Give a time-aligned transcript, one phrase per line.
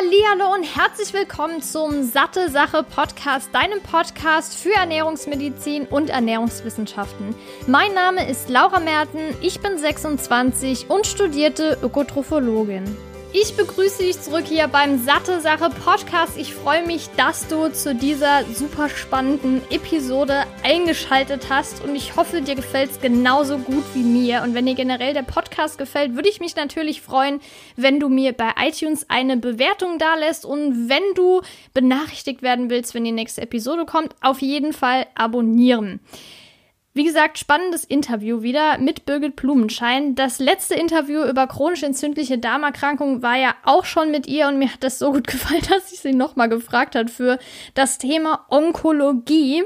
[0.00, 7.34] Hallihallo und herzlich willkommen zum Satte Sache Podcast, deinem Podcast für Ernährungsmedizin und Ernährungswissenschaften.
[7.66, 12.84] Mein Name ist Laura Merten, ich bin 26 und studierte Ökotrophologin.
[13.32, 16.36] Ich begrüße dich zurück hier beim Satte Sache Podcast.
[16.36, 22.42] Ich freue mich, dass du zu dieser super spannenden Episode eingeschaltet hast und ich hoffe,
[22.42, 24.42] dir gefällt es genauso gut wie mir.
[24.42, 27.40] Und wenn dir generell der Podcast gefällt, würde ich mich natürlich freuen,
[27.76, 31.40] wenn du mir bei iTunes eine Bewertung da lässt und wenn du
[31.72, 36.00] benachrichtigt werden willst, wenn die nächste Episode kommt, auf jeden Fall abonnieren.
[36.92, 40.16] Wie gesagt, spannendes Interview wieder mit Birgit Blumenschein.
[40.16, 44.72] Das letzte Interview über chronisch entzündliche Darmerkrankungen war ja auch schon mit ihr und mir
[44.72, 47.38] hat das so gut gefallen, dass ich sie nochmal gefragt hat für
[47.74, 49.62] das Thema Onkologie.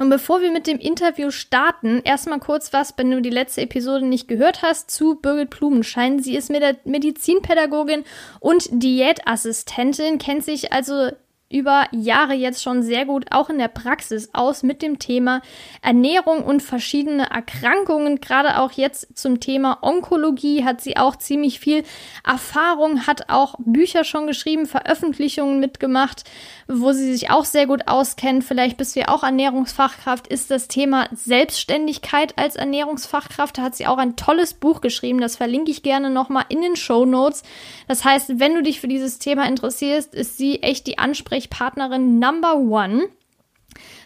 [0.00, 4.06] Und bevor wir mit dem Interview starten, erstmal kurz was, wenn du die letzte Episode
[4.06, 6.20] nicht gehört hast, zu Birgit Blumenschein.
[6.20, 8.04] Sie ist Medizinpädagogin
[8.40, 11.10] und Diätassistentin, kennt sich also
[11.50, 15.40] über Jahre jetzt schon sehr gut auch in der Praxis aus mit dem Thema
[15.80, 18.20] Ernährung und verschiedene Erkrankungen.
[18.20, 21.84] Gerade auch jetzt zum Thema Onkologie hat sie auch ziemlich viel
[22.22, 26.24] Erfahrung, hat auch Bücher schon geschrieben, Veröffentlichungen mitgemacht,
[26.68, 28.44] wo sie sich auch sehr gut auskennt.
[28.44, 33.56] Vielleicht bist du ja auch Ernährungsfachkraft, ist das Thema Selbstständigkeit als Ernährungsfachkraft.
[33.56, 36.76] Da hat sie auch ein tolles Buch geschrieben, das verlinke ich gerne nochmal in den
[36.76, 37.42] Show Notes.
[37.86, 42.18] Das heißt, wenn du dich für dieses Thema interessierst, ist sie echt die Ansprechpartnerin Ansprechpartnerin
[42.18, 43.08] Number One.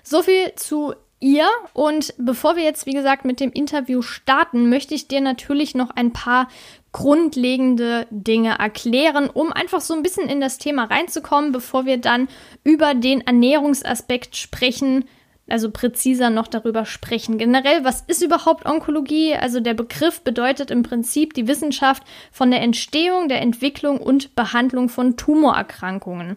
[0.02, 1.46] So viel zu ihr.
[1.72, 5.90] Und bevor wir jetzt, wie gesagt, mit dem Interview starten, möchte ich dir natürlich noch
[5.90, 6.48] ein paar
[6.92, 12.28] grundlegende Dinge erklären, um einfach so ein bisschen in das Thema reinzukommen, bevor wir dann
[12.64, 15.06] über den Ernährungsaspekt sprechen,
[15.48, 17.38] also präziser noch darüber sprechen.
[17.38, 19.34] Generell, was ist überhaupt Onkologie?
[19.34, 24.88] Also der Begriff bedeutet im Prinzip die Wissenschaft von der Entstehung, der Entwicklung und Behandlung
[24.88, 26.36] von Tumorerkrankungen.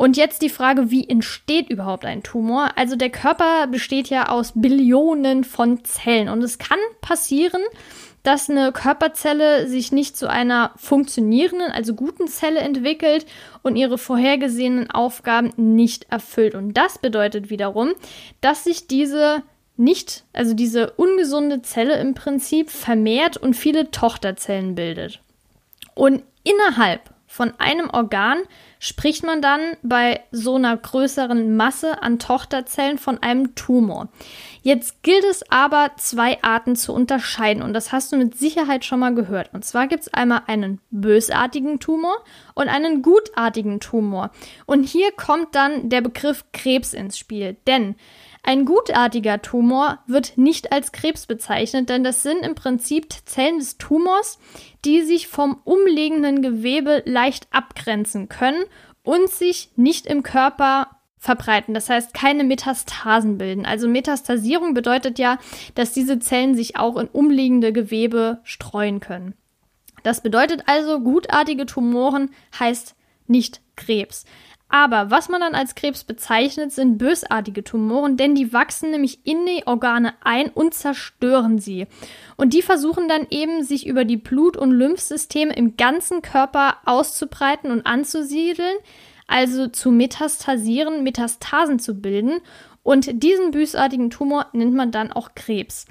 [0.00, 2.70] Und jetzt die Frage, wie entsteht überhaupt ein Tumor?
[2.76, 7.60] Also der Körper besteht ja aus Billionen von Zellen und es kann passieren,
[8.22, 13.26] dass eine Körperzelle sich nicht zu einer funktionierenden, also guten Zelle entwickelt
[13.60, 16.54] und ihre vorhergesehenen Aufgaben nicht erfüllt.
[16.54, 17.90] Und das bedeutet wiederum,
[18.40, 19.42] dass sich diese
[19.76, 25.20] nicht, also diese ungesunde Zelle im Prinzip vermehrt und viele Tochterzellen bildet.
[25.94, 28.38] Und innerhalb von einem Organ
[28.80, 34.08] spricht man dann bei so einer größeren Masse an Tochterzellen von einem Tumor.
[34.62, 38.98] Jetzt gilt es aber, zwei Arten zu unterscheiden und das hast du mit Sicherheit schon
[38.98, 39.54] mal gehört.
[39.54, 42.16] Und zwar gibt es einmal einen bösartigen Tumor
[42.56, 44.32] und einen gutartigen Tumor.
[44.66, 47.94] Und hier kommt dann der Begriff Krebs ins Spiel, denn
[48.42, 53.76] ein gutartiger Tumor wird nicht als Krebs bezeichnet, denn das sind im Prinzip Zellen des
[53.78, 54.38] Tumors,
[54.84, 58.64] die sich vom umliegenden Gewebe leicht abgrenzen können
[59.02, 61.74] und sich nicht im Körper verbreiten.
[61.74, 63.66] Das heißt, keine Metastasen bilden.
[63.66, 65.38] Also Metastasierung bedeutet ja,
[65.74, 69.34] dass diese Zellen sich auch in umliegende Gewebe streuen können.
[70.02, 72.96] Das bedeutet also, gutartige Tumoren heißt
[73.26, 74.24] nicht Krebs.
[74.72, 79.44] Aber was man dann als Krebs bezeichnet, sind bösartige Tumoren, denn die wachsen nämlich in
[79.44, 81.88] die Organe ein und zerstören sie.
[82.36, 87.72] Und die versuchen dann eben, sich über die Blut- und Lymphsysteme im ganzen Körper auszubreiten
[87.72, 88.76] und anzusiedeln,
[89.26, 92.40] also zu metastasieren, Metastasen zu bilden.
[92.84, 95.86] Und diesen bösartigen Tumor nennt man dann auch Krebs.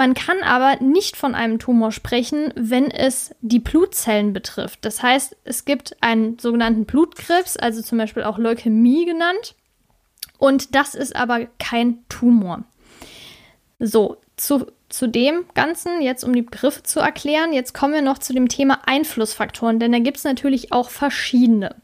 [0.00, 4.78] Man kann aber nicht von einem Tumor sprechen, wenn es die Blutzellen betrifft.
[4.86, 9.56] Das heißt, es gibt einen sogenannten Blutkrebs, also zum Beispiel auch Leukämie genannt.
[10.38, 12.64] Und das ist aber kein Tumor.
[13.78, 18.16] So, zu, zu dem Ganzen, jetzt um die Begriffe zu erklären, jetzt kommen wir noch
[18.16, 21.76] zu dem Thema Einflussfaktoren, denn da gibt es natürlich auch verschiedene.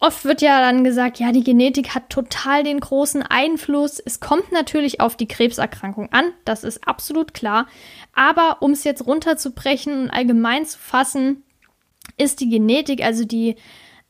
[0.00, 4.00] Oft wird ja dann gesagt, ja, die Genetik hat total den großen Einfluss.
[4.04, 7.66] Es kommt natürlich auf die Krebserkrankung an, das ist absolut klar.
[8.12, 11.42] Aber um es jetzt runterzubrechen und allgemein zu fassen,
[12.18, 13.56] ist die Genetik, also die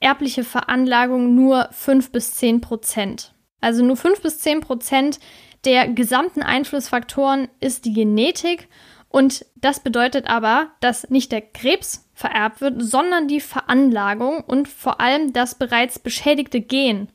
[0.00, 3.34] erbliche Veranlagung, nur 5 bis 10 Prozent.
[3.60, 5.20] Also nur 5 bis 10 Prozent
[5.64, 8.68] der gesamten Einflussfaktoren ist die Genetik.
[9.14, 15.00] Und das bedeutet aber, dass nicht der Krebs vererbt wird, sondern die Veranlagung und vor
[15.00, 17.06] allem das bereits beschädigte Gen.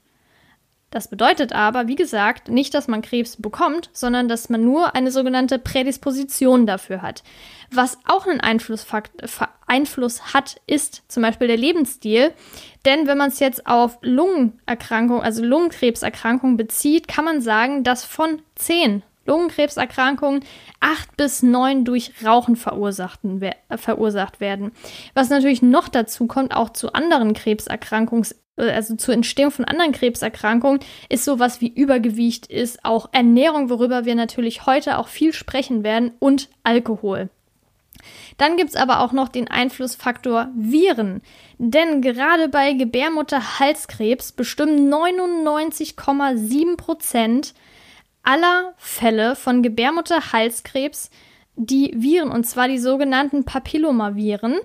[0.92, 5.12] Das bedeutet aber, wie gesagt, nicht, dass man Krebs bekommt, sondern dass man nur eine
[5.12, 7.22] sogenannte Prädisposition dafür hat.
[7.70, 8.94] Was auch einen Einfluss,
[10.34, 12.32] hat, ist zum Beispiel der Lebensstil.
[12.86, 18.42] Denn wenn man es jetzt auf Lungenerkrankung, also Lungenkrebserkrankung bezieht, kann man sagen, dass von
[18.56, 20.44] zehn Lungenkrebserkrankungen,
[20.80, 24.72] acht bis neun durch Rauchen verursachten, äh, verursacht werden.
[25.14, 29.92] Was natürlich noch dazu kommt, auch zu anderen Krebserkrankungs äh, also zur Entstehung von anderen
[29.92, 30.80] Krebserkrankungen,
[31.10, 36.12] ist sowas wie Übergewicht, ist auch Ernährung, worüber wir natürlich heute auch viel sprechen werden,
[36.20, 37.30] und Alkohol.
[38.38, 41.22] Dann gibt es aber auch noch den Einflussfaktor Viren.
[41.58, 47.54] Denn gerade bei Gebärmutterhalskrebs bestimmen 99,7 Prozent
[48.30, 51.10] aller Fälle von Gebärmutterhalskrebs
[51.56, 54.58] die Viren, und zwar die sogenannten Papillomaviren.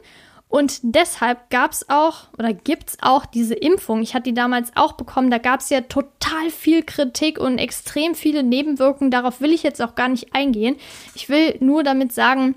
[0.48, 4.02] Und deshalb gab es auch oder gibt es auch diese Impfung.
[4.02, 5.30] Ich hatte die damals auch bekommen.
[5.30, 9.10] Da gab es ja total viel Kritik und extrem viele Nebenwirkungen.
[9.10, 10.76] Darauf will ich jetzt auch gar nicht eingehen.
[11.14, 12.54] Ich will nur damit sagen,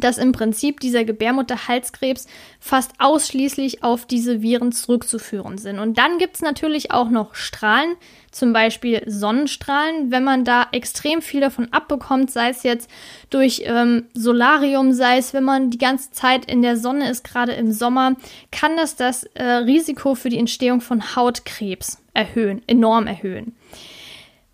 [0.00, 2.26] dass im Prinzip dieser Gebärmutterhalskrebs
[2.60, 5.78] fast ausschließlich auf diese Viren zurückzuführen sind.
[5.78, 7.96] Und dann gibt es natürlich auch noch Strahlen,
[8.30, 10.10] zum Beispiel Sonnenstrahlen.
[10.10, 12.90] Wenn man da extrem viel davon abbekommt, sei es jetzt
[13.30, 17.52] durch ähm, Solarium, sei es, wenn man die ganze Zeit in der Sonne ist, gerade
[17.52, 18.16] im Sommer,
[18.50, 23.54] kann das das äh, Risiko für die Entstehung von Hautkrebs erhöhen, enorm erhöhen.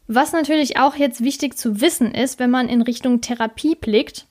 [0.09, 4.27] Was natürlich auch jetzt wichtig zu wissen ist, wenn man in Richtung Therapie blickt,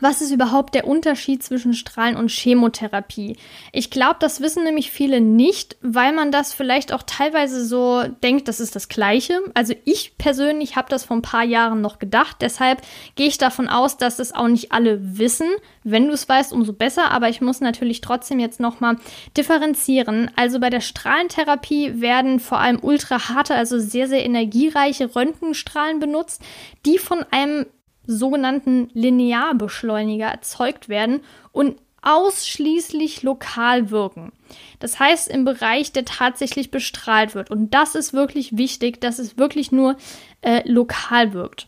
[0.00, 3.36] was ist überhaupt der Unterschied zwischen Strahlen und Chemotherapie?
[3.72, 8.48] Ich glaube, das wissen nämlich viele nicht, weil man das vielleicht auch teilweise so denkt,
[8.48, 9.40] das ist das Gleiche.
[9.54, 12.38] Also ich persönlich habe das vor ein paar Jahren noch gedacht.
[12.40, 12.82] Deshalb
[13.14, 15.48] gehe ich davon aus, dass das auch nicht alle wissen.
[15.82, 17.10] Wenn du es weißt, umso besser.
[17.12, 18.96] Aber ich muss natürlich trotzdem jetzt nochmal
[19.36, 20.30] differenzieren.
[20.36, 26.42] Also bei der Strahlentherapie werden vor allem ultra harte, also sehr, sehr energiereiche Röntgenstrahlen benutzt,
[26.84, 27.66] die von einem
[28.06, 31.20] sogenannten Linearbeschleuniger erzeugt werden
[31.52, 34.32] und ausschließlich lokal wirken.
[34.78, 37.50] Das heißt im Bereich, der tatsächlich bestrahlt wird.
[37.50, 39.96] Und das ist wirklich wichtig, dass es wirklich nur
[40.40, 41.66] äh, lokal wirkt.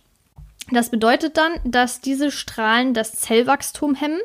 [0.71, 4.21] Das bedeutet dann, dass diese Strahlen das Zellwachstum hemmen,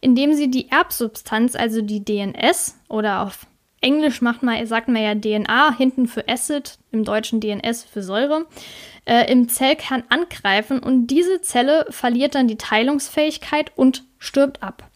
[0.00, 3.46] indem sie die Erbsubstanz, also die DNS oder auf
[3.80, 8.46] Englisch macht man, sagt man ja DNA hinten für Acid, im Deutschen DNS für Säure,
[9.04, 14.90] äh, im Zellkern angreifen und diese Zelle verliert dann die Teilungsfähigkeit und stirbt ab.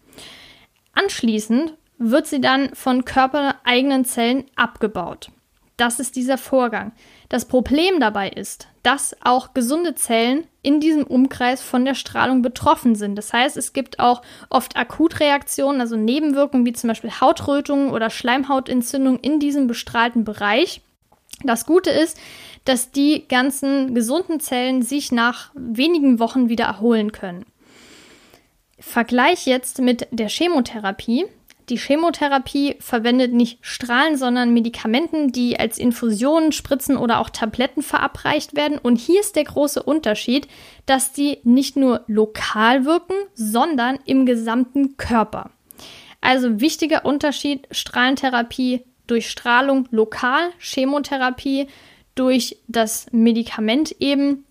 [0.93, 5.29] Anschließend wird sie dann von körpereigenen Zellen abgebaut.
[5.77, 6.91] Das ist dieser Vorgang.
[7.31, 12.93] Das Problem dabei ist, dass auch gesunde Zellen in diesem Umkreis von der Strahlung betroffen
[12.93, 13.15] sind.
[13.15, 19.17] Das heißt, es gibt auch oft Akutreaktionen, also Nebenwirkungen wie zum Beispiel Hautrötungen oder Schleimhautentzündung
[19.17, 20.81] in diesem bestrahlten Bereich.
[21.41, 22.19] Das Gute ist,
[22.65, 27.45] dass die ganzen gesunden Zellen sich nach wenigen Wochen wieder erholen können.
[28.77, 31.27] Vergleich jetzt mit der Chemotherapie.
[31.71, 38.57] Die Chemotherapie verwendet nicht Strahlen, sondern Medikamenten, die als Infusionen, Spritzen oder auch Tabletten verabreicht
[38.57, 38.77] werden.
[38.77, 40.49] Und hier ist der große Unterschied,
[40.85, 45.51] dass die nicht nur lokal wirken, sondern im gesamten Körper.
[46.19, 51.67] Also wichtiger Unterschied, Strahlentherapie durch Strahlung lokal, Chemotherapie
[52.15, 54.43] durch das Medikament eben,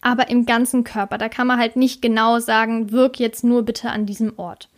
[0.00, 1.18] aber im ganzen Körper.
[1.18, 4.70] Da kann man halt nicht genau sagen, wirk jetzt nur bitte an diesem Ort.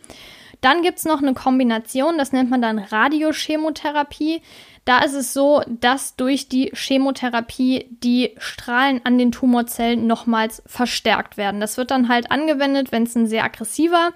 [0.65, 4.41] Dann gibt es noch eine Kombination, das nennt man dann Radiochemotherapie.
[4.83, 11.37] Da ist es so, dass durch die Chemotherapie die Strahlen an den Tumorzellen nochmals verstärkt
[11.37, 11.61] werden.
[11.61, 14.13] Das wird dann halt angewendet, wenn es ein sehr aggressiver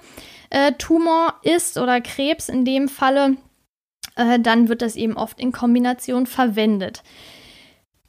[0.50, 3.38] äh, Tumor ist oder Krebs in dem Falle,
[4.16, 7.04] äh, dann wird das eben oft in Kombination verwendet.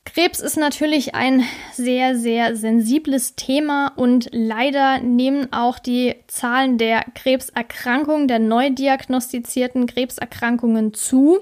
[0.05, 7.05] Krebs ist natürlich ein sehr, sehr sensibles Thema und leider nehmen auch die Zahlen der
[7.15, 11.41] Krebserkrankungen, der neu diagnostizierten Krebserkrankungen zu.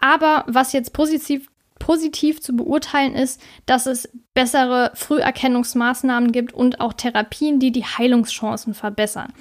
[0.00, 6.92] Aber was jetzt positiv, positiv zu beurteilen ist, dass es bessere Früherkennungsmaßnahmen gibt und auch
[6.92, 9.32] Therapien, die die Heilungschancen verbessern.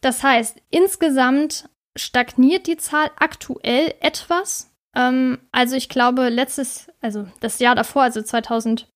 [0.00, 4.72] Das heißt, insgesamt stagniert die Zahl aktuell etwas.
[4.94, 8.88] Ähm, also ich glaube, letztes, also das Jahr davor, also 2000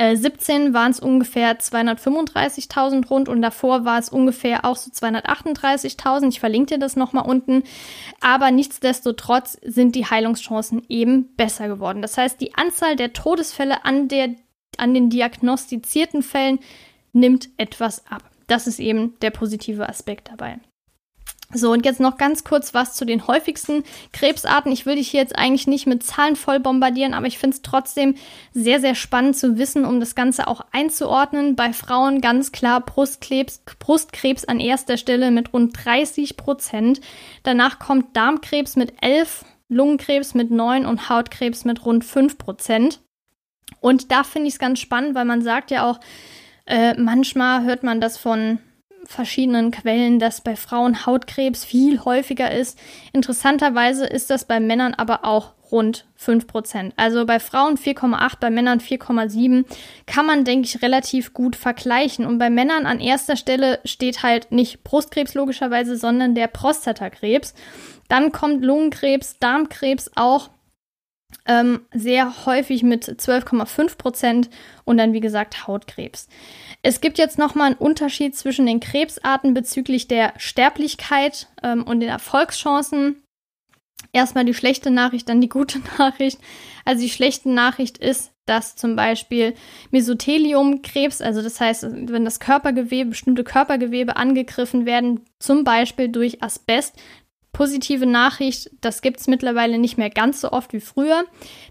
[0.00, 6.28] 17 waren es ungefähr 235.000 rund und davor war es ungefähr auch so 238.000.
[6.28, 7.64] Ich verlinke dir das nochmal unten.
[8.20, 12.00] Aber nichtsdestotrotz sind die Heilungschancen eben besser geworden.
[12.00, 14.34] Das heißt, die Anzahl der Todesfälle an, der,
[14.78, 16.60] an den diagnostizierten Fällen
[17.12, 18.22] nimmt etwas ab.
[18.46, 20.60] Das ist eben der positive Aspekt dabei.
[21.52, 24.70] So, und jetzt noch ganz kurz was zu den häufigsten Krebsarten.
[24.70, 27.62] Ich will dich hier jetzt eigentlich nicht mit Zahlen voll bombardieren, aber ich finde es
[27.62, 28.14] trotzdem
[28.52, 31.56] sehr, sehr spannend zu wissen, um das Ganze auch einzuordnen.
[31.56, 37.00] Bei Frauen ganz klar Brustkrebs, Brustkrebs an erster Stelle mit rund 30 Prozent.
[37.42, 43.00] Danach kommt Darmkrebs mit 11, Lungenkrebs mit 9 und Hautkrebs mit rund 5 Prozent.
[43.80, 45.98] Und da finde ich es ganz spannend, weil man sagt ja auch,
[46.66, 48.60] äh, manchmal hört man das von
[49.10, 52.78] verschiedenen Quellen, dass bei Frauen Hautkrebs viel häufiger ist.
[53.12, 56.92] Interessanterweise ist das bei Männern aber auch rund 5%.
[56.96, 59.64] Also bei Frauen 4,8, bei Männern 4,7%
[60.06, 62.24] kann man, denke ich, relativ gut vergleichen.
[62.24, 67.54] Und bei Männern an erster Stelle steht halt nicht Brustkrebs logischerweise, sondern der Prostatakrebs.
[68.08, 70.50] Dann kommt Lungenkrebs, Darmkrebs auch
[71.46, 74.50] ähm, sehr häufig mit 12,5 Prozent
[74.84, 76.28] und dann wie gesagt Hautkrebs.
[76.82, 82.08] Es gibt jetzt nochmal einen Unterschied zwischen den Krebsarten bezüglich der Sterblichkeit ähm, und den
[82.08, 83.22] Erfolgschancen.
[84.12, 86.38] Erstmal die schlechte Nachricht, dann die gute Nachricht.
[86.84, 89.54] Also die schlechte Nachricht ist, dass zum Beispiel
[89.90, 96.96] Mesotheliumkrebs, also das heißt, wenn das Körpergewebe, bestimmte Körpergewebe angegriffen werden, zum Beispiel durch Asbest,
[97.52, 101.24] Positive Nachricht, das gibt es mittlerweile nicht mehr ganz so oft wie früher.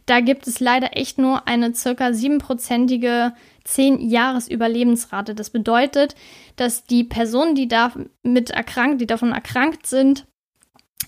[0.06, 3.34] Da gibt es leider echt nur eine circa siebenprozentige
[3.66, 5.36] 10-Jahres-Überlebensrate.
[5.36, 6.16] Das bedeutet,
[6.58, 10.26] dass die Personen, die damit erkrankt, die davon erkrankt sind,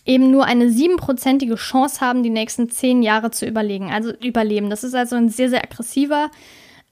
[0.05, 4.69] eben nur eine siebenprozentige Chance haben, die nächsten zehn Jahre zu überlegen, also überleben.
[4.69, 6.31] Das ist also ein sehr, sehr aggressiver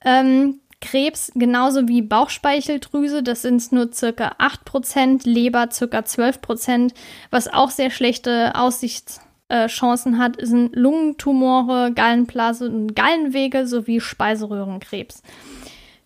[0.04, 6.94] ähm, Krebs, genauso wie Bauchspeicheldrüse, das sind nur circa 8%, Leber circa 12%,
[7.32, 15.22] was auch sehr schlechte Aussichtschancen hat, sind Lungentumore, Gallenblase und Gallenwege sowie Speiseröhrenkrebs.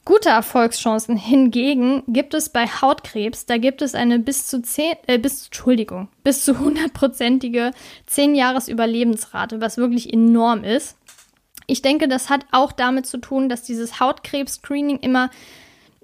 [0.05, 3.45] Gute Erfolgschancen hingegen gibt es bei Hautkrebs.
[3.45, 7.71] Da gibt es eine bis zu 10, äh, bis, Entschuldigung, bis zu hundertprozentige
[8.07, 10.97] 10 Jahres Überlebensrate, was wirklich enorm ist.
[11.67, 15.29] Ich denke, das hat auch damit zu tun, dass dieses Hautkrebs-Screening immer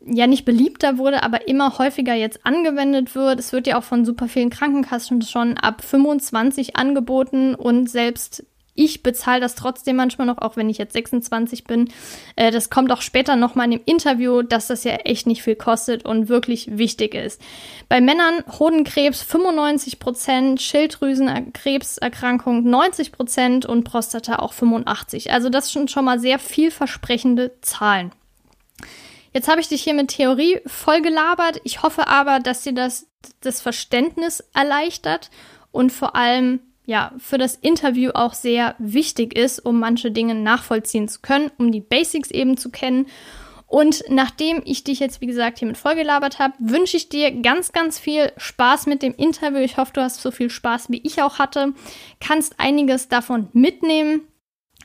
[0.05, 3.39] ja nicht beliebter wurde, aber immer häufiger jetzt angewendet wird.
[3.39, 8.45] Es wird ja auch von super vielen Krankenkassen schon ab 25 angeboten und selbst
[8.75, 11.89] ich bezahle das trotzdem manchmal noch, auch wenn ich jetzt 26 bin.
[12.35, 15.55] Äh, das kommt auch später nochmal in dem Interview, dass das ja echt nicht viel
[15.55, 17.41] kostet und wirklich wichtig ist.
[17.89, 25.31] Bei Männern Hodenkrebs 95 Prozent, Schilddrüsenkrebserkrankung 90 Prozent und Prostata auch 85.
[25.31, 28.11] Also das sind schon mal sehr vielversprechende Zahlen.
[29.33, 31.61] Jetzt habe ich dich hier mit Theorie voll gelabert.
[31.63, 33.07] Ich hoffe aber, dass dir das
[33.41, 35.29] das Verständnis erleichtert
[35.71, 41.07] und vor allem ja, für das Interview auch sehr wichtig ist, um manche Dinge nachvollziehen
[41.07, 43.05] zu können, um die Basics eben zu kennen.
[43.67, 47.99] Und nachdem ich dich jetzt, wie gesagt, hiermit vollgelabert habe, wünsche ich dir ganz, ganz
[47.99, 49.59] viel Spaß mit dem Interview.
[49.59, 51.73] Ich hoffe, du hast so viel Spaß, wie ich auch hatte.
[52.19, 54.21] Kannst einiges davon mitnehmen.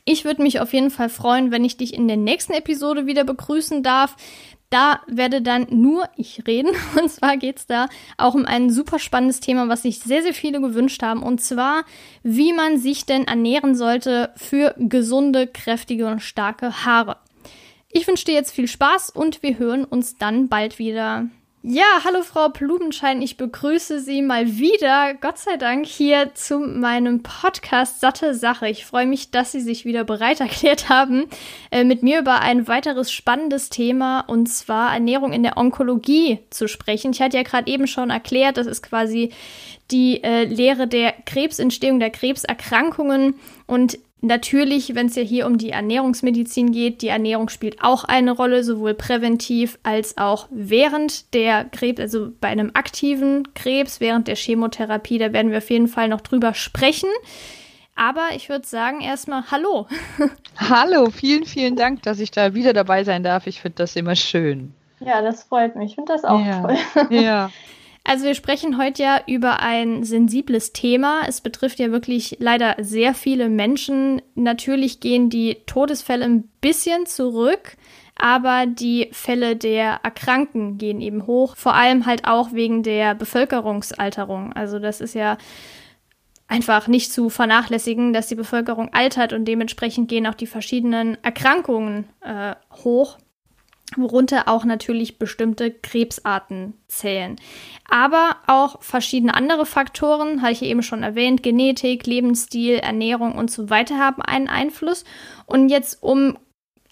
[0.03, 3.23] Ich würde mich auf jeden Fall freuen, wenn ich dich in der nächsten Episode wieder
[3.23, 4.15] begrüßen darf.
[4.69, 6.71] Da werde dann nur ich reden.
[6.99, 10.33] Und zwar geht es da auch um ein super spannendes Thema, was sich sehr, sehr
[10.33, 11.23] viele gewünscht haben.
[11.23, 11.83] Und zwar,
[12.23, 17.17] wie man sich denn ernähren sollte für gesunde, kräftige und starke Haare.
[17.89, 21.27] Ich wünsche dir jetzt viel Spaß und wir hören uns dann bald wieder.
[21.67, 27.23] Ja, hallo Frau Blumenschein, ich begrüße Sie mal wieder, Gott sei Dank, hier zu meinem
[27.23, 28.69] Podcast Satte Sache.
[28.69, 31.25] Ich freue mich, dass Sie sich wieder bereit erklärt haben,
[31.71, 36.67] äh, mit mir über ein weiteres spannendes Thema, und zwar Ernährung in der Onkologie zu
[36.67, 37.13] sprechen.
[37.13, 39.31] Ich hatte ja gerade eben schon erklärt, das ist quasi
[39.89, 43.39] die äh, Lehre der Krebsentstehung, der Krebserkrankungen.
[43.65, 48.31] Und Natürlich, wenn es ja hier um die Ernährungsmedizin geht, die Ernährung spielt auch eine
[48.31, 54.35] Rolle, sowohl präventiv als auch während der Krebs, also bei einem aktiven Krebs, während der
[54.35, 57.09] Chemotherapie, da werden wir auf jeden Fall noch drüber sprechen.
[57.93, 59.85] Aber ich würde sagen, erstmal Hallo.
[60.57, 63.45] Hallo, vielen, vielen Dank, dass ich da wieder dabei sein darf.
[63.45, 64.73] Ich finde das immer schön.
[65.01, 65.91] Ja, das freut mich.
[65.91, 66.61] Ich finde das auch ja.
[66.61, 66.77] toll.
[67.11, 67.51] Ja.
[68.07, 71.21] Also wir sprechen heute ja über ein sensibles Thema.
[71.27, 74.21] Es betrifft ja wirklich leider sehr viele Menschen.
[74.35, 77.75] Natürlich gehen die Todesfälle ein bisschen zurück,
[78.15, 84.53] aber die Fälle der Erkrankten gehen eben hoch, vor allem halt auch wegen der Bevölkerungsalterung.
[84.53, 85.39] Also das ist ja
[86.47, 92.05] einfach nicht zu vernachlässigen, dass die Bevölkerung altert und dementsprechend gehen auch die verschiedenen Erkrankungen
[92.21, 93.17] äh, hoch
[93.95, 97.35] worunter auch natürlich bestimmte Krebsarten zählen.
[97.87, 103.69] Aber auch verschiedene andere Faktoren, hatte ich eben schon erwähnt, Genetik, Lebensstil, Ernährung und so
[103.69, 105.05] weiter haben einen Einfluss.
[105.45, 106.37] Und jetzt, um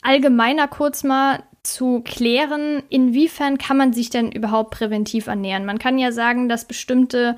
[0.02, 5.66] allgemeiner kurz mal zu klären, inwiefern kann man sich denn überhaupt präventiv ernähren?
[5.66, 7.38] Man kann ja sagen, dass bestimmte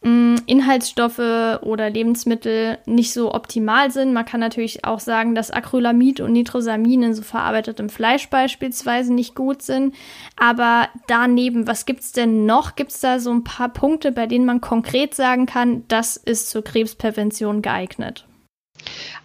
[0.00, 1.18] Inhaltsstoffe
[1.62, 4.12] oder Lebensmittel nicht so optimal sind.
[4.12, 9.34] Man kann natürlich auch sagen, dass Acrylamid und Nitrosamin in so verarbeitetem Fleisch beispielsweise nicht
[9.34, 9.94] gut sind.
[10.36, 12.76] Aber daneben, was gibt es denn noch?
[12.76, 16.50] Gibt es da so ein paar Punkte, bei denen man konkret sagen kann, das ist
[16.50, 18.24] zur Krebsprävention geeignet?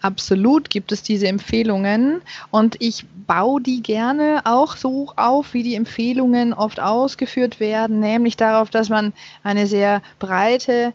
[0.02, 5.76] Absolut gibt es diese Empfehlungen und ich baue die gerne auch so auf, wie die
[5.76, 9.14] Empfehlungen oft ausgeführt werden, nämlich darauf, dass man
[9.44, 10.94] eine sehr breite,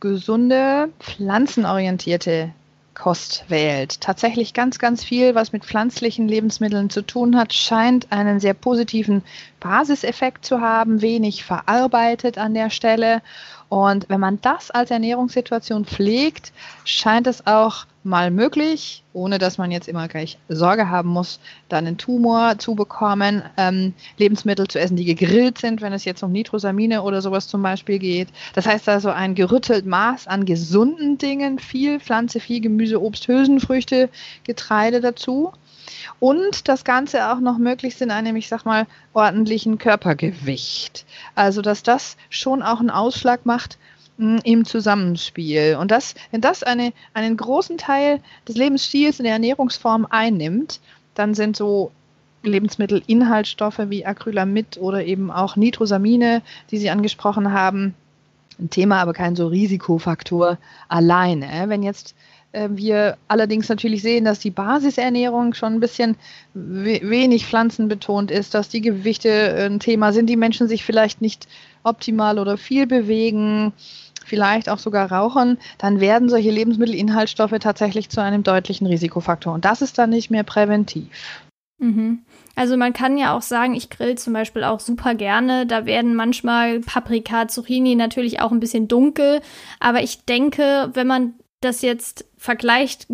[0.00, 2.52] gesunde, pflanzenorientierte
[2.98, 4.00] Kost wählt.
[4.00, 9.22] Tatsächlich ganz, ganz viel, was mit pflanzlichen Lebensmitteln zu tun hat, scheint einen sehr positiven
[9.60, 13.22] Basiseffekt zu haben, wenig verarbeitet an der Stelle.
[13.68, 16.52] Und wenn man das als Ernährungssituation pflegt,
[16.84, 21.86] scheint es auch mal möglich, ohne dass man jetzt immer gleich Sorge haben muss, dann
[21.86, 26.32] einen Tumor zu bekommen, ähm, Lebensmittel zu essen, die gegrillt sind, wenn es jetzt um
[26.32, 28.28] Nitrosamine oder sowas zum Beispiel geht.
[28.54, 34.08] Das heißt also ein gerüttelt Maß an gesunden Dingen, viel Pflanze, viel Gemüse, Obst, Hülsenfrüchte,
[34.44, 35.52] Getreide dazu.
[36.20, 41.04] Und das Ganze auch noch möglichst in einem, ich sag mal, ordentlichen Körpergewicht.
[41.34, 43.78] Also, dass das schon auch einen Ausschlag macht,
[44.18, 45.76] im Zusammenspiel.
[45.80, 50.80] Und das, wenn das eine, einen großen Teil des Lebensstils in der Ernährungsform einnimmt,
[51.14, 51.92] dann sind so
[52.42, 57.94] Lebensmittelinhaltsstoffe wie Acrylamid oder eben auch Nitrosamine, die Sie angesprochen haben,
[58.58, 60.58] ein Thema, aber kein so Risikofaktor
[60.88, 61.68] alleine.
[61.68, 62.16] Wenn jetzt
[62.52, 66.16] wir allerdings natürlich sehen, dass die Basisernährung schon ein bisschen
[66.54, 71.46] wenig pflanzenbetont ist, dass die Gewichte ein Thema sind, die Menschen sich vielleicht nicht
[71.82, 73.72] optimal oder viel bewegen,
[74.24, 79.54] vielleicht auch sogar rauchen, dann werden solche Lebensmittelinhaltsstoffe tatsächlich zu einem deutlichen Risikofaktor.
[79.54, 81.42] Und das ist dann nicht mehr präventiv.
[81.78, 82.20] Mhm.
[82.54, 85.66] Also man kann ja auch sagen, ich grill zum Beispiel auch super gerne.
[85.66, 89.40] Da werden manchmal Paprika, Zucchini natürlich auch ein bisschen dunkel.
[89.80, 93.06] Aber ich denke, wenn man das jetzt vergleicht,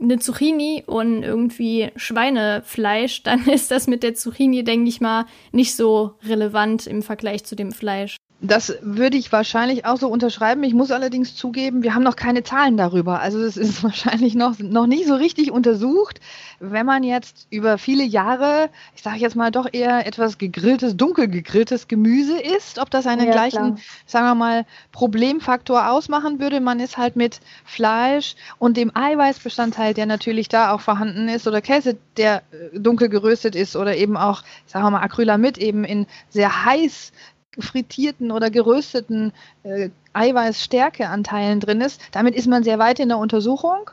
[0.00, 5.76] eine Zucchini und irgendwie Schweinefleisch, dann ist das mit der Zucchini, denke ich mal, nicht
[5.76, 8.16] so relevant im Vergleich zu dem Fleisch.
[8.42, 10.62] Das würde ich wahrscheinlich auch so unterschreiben.
[10.64, 13.20] Ich muss allerdings zugeben, wir haben noch keine Zahlen darüber.
[13.20, 16.20] Also es ist wahrscheinlich noch, noch nicht so richtig untersucht.
[16.58, 21.28] Wenn man jetzt über viele Jahre, ich sage jetzt mal doch eher etwas gegrilltes, dunkel
[21.28, 23.78] gegrilltes Gemüse isst, ob das einen ja, gleichen, klar.
[24.06, 26.60] sagen wir mal, Problemfaktor ausmachen würde.
[26.60, 31.60] Man ist halt mit Fleisch und dem Eiweißbestandteil, der natürlich da auch vorhanden ist, oder
[31.60, 36.06] Käse, der äh, dunkel geröstet ist, oder eben auch, sagen wir mal, Acrylamid eben in
[36.30, 37.12] sehr heiß
[37.58, 39.32] frittierten oder gerösteten
[39.62, 42.00] äh, Eiweißstärkeanteilen drin ist.
[42.12, 43.90] Damit ist man sehr weit in der Untersuchung.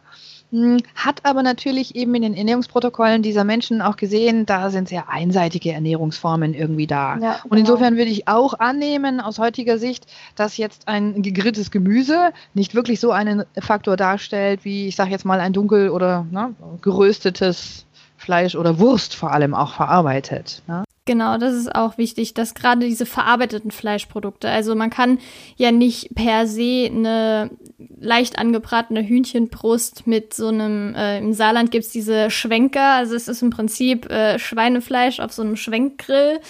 [0.52, 5.10] Hm, hat aber natürlich eben in den Ernährungsprotokollen dieser Menschen auch gesehen, da sind sehr
[5.10, 7.18] einseitige Ernährungsformen irgendwie da.
[7.18, 7.60] Ja, Und genau.
[7.60, 13.02] insofern würde ich auch annehmen, aus heutiger Sicht, dass jetzt ein gegrilltes Gemüse nicht wirklich
[13.02, 18.56] so einen Faktor darstellt, wie ich sage jetzt mal ein dunkel oder ne, geröstetes Fleisch
[18.56, 20.62] oder Wurst vor allem auch verarbeitet.
[20.68, 20.86] Ne?
[21.08, 25.20] Genau, das ist auch wichtig, dass gerade diese verarbeiteten Fleischprodukte, also man kann
[25.56, 27.50] ja nicht per se eine
[27.98, 33.42] leicht angebratene Hühnchenbrust mit so einem, äh, im Saarland gibt's diese Schwenker, also es ist
[33.42, 36.42] im Prinzip äh, Schweinefleisch auf so einem Schwenkgrill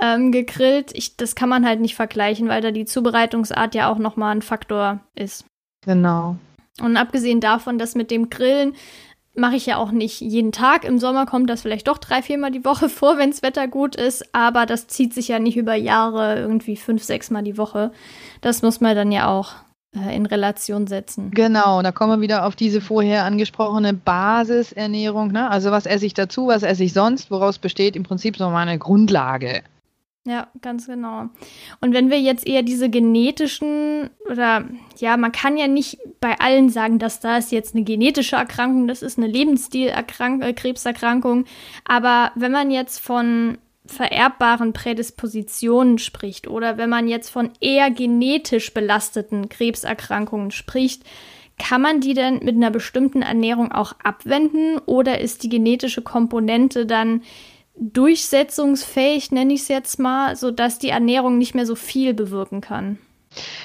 [0.00, 0.92] ähm, gegrillt.
[0.94, 4.42] Ich, das kann man halt nicht vergleichen, weil da die Zubereitungsart ja auch nochmal ein
[4.42, 5.44] Faktor ist.
[5.84, 6.36] Genau.
[6.80, 8.74] Und abgesehen davon, dass mit dem Grillen
[9.36, 10.84] mache ich ja auch nicht jeden Tag.
[10.84, 13.96] Im Sommer kommt das vielleicht doch drei, viermal die Woche vor, wenn das Wetter gut
[13.96, 14.34] ist.
[14.34, 17.92] Aber das zieht sich ja nicht über Jahre, irgendwie fünf, sechs Mal die Woche.
[18.40, 19.52] Das muss man dann ja auch
[19.94, 21.30] äh, in Relation setzen.
[21.30, 25.32] Genau, da kommen wir wieder auf diese vorher angesprochene Basisernährung.
[25.32, 25.50] Ne?
[25.50, 28.78] Also was esse ich dazu, was esse ich sonst, woraus besteht im Prinzip so meine
[28.78, 29.62] Grundlage.
[30.26, 31.28] Ja, ganz genau.
[31.80, 34.64] Und wenn wir jetzt eher diese genetischen oder
[34.96, 39.02] ja, man kann ja nicht bei allen sagen, dass das jetzt eine genetische Erkrankung, das
[39.02, 41.48] ist eine Lebensstilerkrankung, äh,
[41.84, 48.74] aber wenn man jetzt von vererbbaren Prädispositionen spricht oder wenn man jetzt von eher genetisch
[48.74, 51.04] belasteten Krebserkrankungen spricht,
[51.56, 56.84] kann man die denn mit einer bestimmten Ernährung auch abwenden oder ist die genetische Komponente
[56.84, 57.22] dann
[57.78, 62.98] durchsetzungsfähig, nenne ich es jetzt mal, sodass die Ernährung nicht mehr so viel bewirken kann?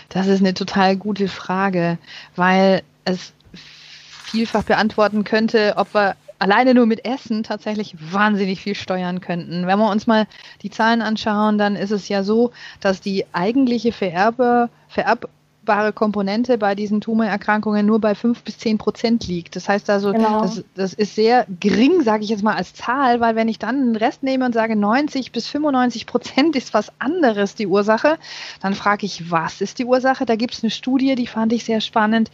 [0.09, 1.97] Das ist eine total gute Frage,
[2.35, 9.21] weil es vielfach beantworten könnte, ob wir alleine nur mit Essen tatsächlich wahnsinnig viel steuern
[9.21, 9.67] könnten.
[9.67, 10.25] Wenn wir uns mal
[10.63, 15.29] die Zahlen anschauen, dann ist es ja so, dass die eigentliche Vererbe, Vererb
[15.63, 19.55] vererbbare Komponente bei diesen Tumorerkrankungen nur bei 5 bis 10 Prozent liegt.
[19.55, 20.41] Das heißt also, genau.
[20.41, 23.93] das, das, ist sehr gering, sage ich jetzt mal als Zahl, weil wenn ich dann
[23.93, 28.17] den Rest nehme und sage 90 bis 95 Prozent ist was anderes die Ursache,
[28.61, 30.25] dann frage ich, was ist die Ursache?
[30.25, 32.31] Da gibt es eine Studie, die fand ich sehr spannend.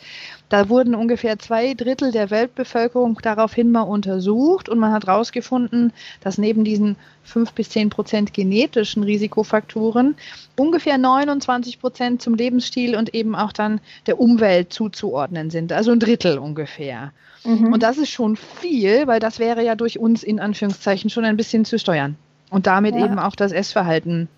[0.49, 6.37] Da wurden ungefähr zwei Drittel der Weltbevölkerung daraufhin mal untersucht und man hat herausgefunden, dass
[6.37, 10.15] neben diesen fünf bis zehn Prozent genetischen Risikofaktoren
[10.55, 15.73] ungefähr 29 Prozent zum Lebensstil und eben auch dann der Umwelt zuzuordnen sind.
[15.73, 17.11] Also ein Drittel ungefähr.
[17.43, 17.73] Mhm.
[17.73, 21.37] Und das ist schon viel, weil das wäre ja durch uns in Anführungszeichen schon ein
[21.37, 22.15] bisschen zu steuern.
[22.49, 23.03] Und damit ja.
[23.03, 24.29] eben auch das Essverhalten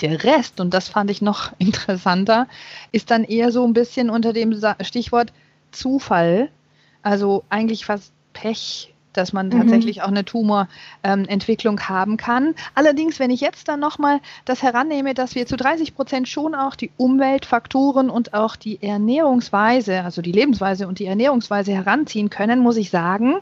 [0.00, 2.46] der Rest, und das fand ich noch interessanter,
[2.92, 5.32] ist dann eher so ein bisschen unter dem Stichwort
[5.72, 6.50] Zufall,
[7.02, 9.52] also eigentlich fast Pech, dass man mhm.
[9.52, 12.54] tatsächlich auch eine Tumorentwicklung ähm, haben kann.
[12.74, 16.76] Allerdings, wenn ich jetzt dann nochmal das herannehme, dass wir zu 30 Prozent schon auch
[16.76, 22.76] die Umweltfaktoren und auch die Ernährungsweise, also die Lebensweise und die Ernährungsweise heranziehen können, muss
[22.76, 23.36] ich sagen,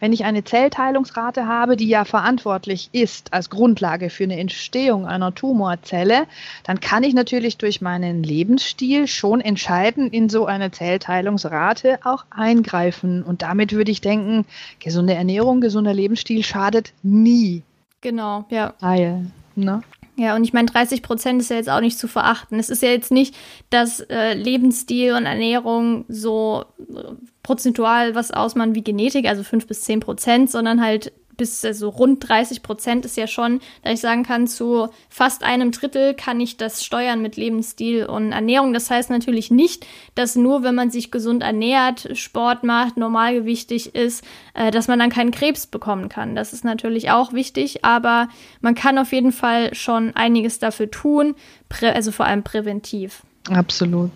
[0.00, 5.34] wenn ich eine Zellteilungsrate habe, die ja verantwortlich ist als Grundlage für eine Entstehung einer
[5.34, 6.26] Tumorzelle,
[6.64, 13.22] dann kann ich natürlich durch meinen Lebensstil schon entscheiden, in so eine Zellteilungsrate auch eingreifen.
[13.22, 14.44] Und damit würde ich denken,
[14.80, 17.62] gesunde Ernährung, gesunder Lebensstil schadet nie.
[18.00, 18.74] Genau, ja.
[18.80, 19.82] Weil, ne?
[20.18, 22.58] Ja, und ich meine, 30 Prozent ist ja jetzt auch nicht zu verachten.
[22.58, 23.34] Es ist ja jetzt nicht,
[23.68, 27.12] dass äh, Lebensstil und Ernährung so äh,
[27.46, 32.28] prozentual was ausmachen wie Genetik, also 5 bis 10 Prozent, sondern halt bis also rund
[32.28, 36.56] 30 Prozent ist ja schon, da ich sagen kann, zu fast einem Drittel kann ich
[36.56, 38.72] das steuern mit Lebensstil und Ernährung.
[38.72, 44.24] Das heißt natürlich nicht, dass nur wenn man sich gesund ernährt, Sport macht, normalgewichtig ist,
[44.54, 46.34] äh, dass man dann keinen Krebs bekommen kann.
[46.34, 48.28] Das ist natürlich auch wichtig, aber
[48.60, 51.36] man kann auf jeden Fall schon einiges dafür tun,
[51.80, 53.22] also vor allem präventiv.
[53.48, 54.10] Absolut.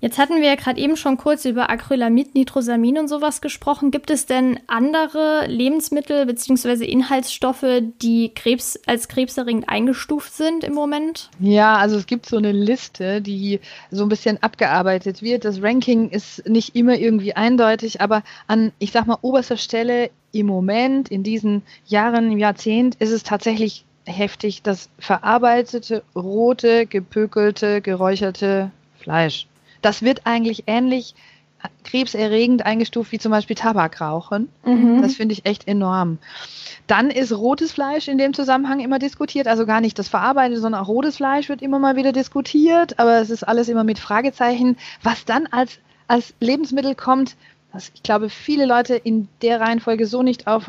[0.00, 3.90] Jetzt hatten wir ja gerade eben schon kurz über Acrylamid, Nitrosamin und sowas gesprochen.
[3.90, 6.84] Gibt es denn andere Lebensmittel bzw.
[6.84, 7.66] Inhaltsstoffe,
[8.00, 11.30] die Krebs, als krebserregend eingestuft sind im Moment?
[11.40, 13.58] Ja, also es gibt so eine Liste, die
[13.90, 15.44] so ein bisschen abgearbeitet wird.
[15.44, 20.46] Das Ranking ist nicht immer irgendwie eindeutig, aber an, ich sag mal, oberster Stelle im
[20.46, 28.70] Moment, in diesen Jahren, im Jahrzehnt, ist es tatsächlich heftig, das verarbeitete, rote, gepökelte, geräucherte
[29.00, 29.47] Fleisch.
[29.82, 31.14] Das wird eigentlich ähnlich
[31.84, 34.48] krebserregend eingestuft wie zum Beispiel Tabakrauchen.
[34.64, 35.02] Mhm.
[35.02, 36.18] Das finde ich echt enorm.
[36.86, 40.82] Dann ist rotes Fleisch in dem Zusammenhang immer diskutiert, also gar nicht das verarbeitete, sondern
[40.82, 44.76] auch rotes Fleisch wird immer mal wieder diskutiert, aber es ist alles immer mit Fragezeichen.
[45.02, 47.36] Was dann als, als Lebensmittel kommt,
[47.72, 50.68] was ich glaube, viele Leute in der Reihenfolge so nicht auf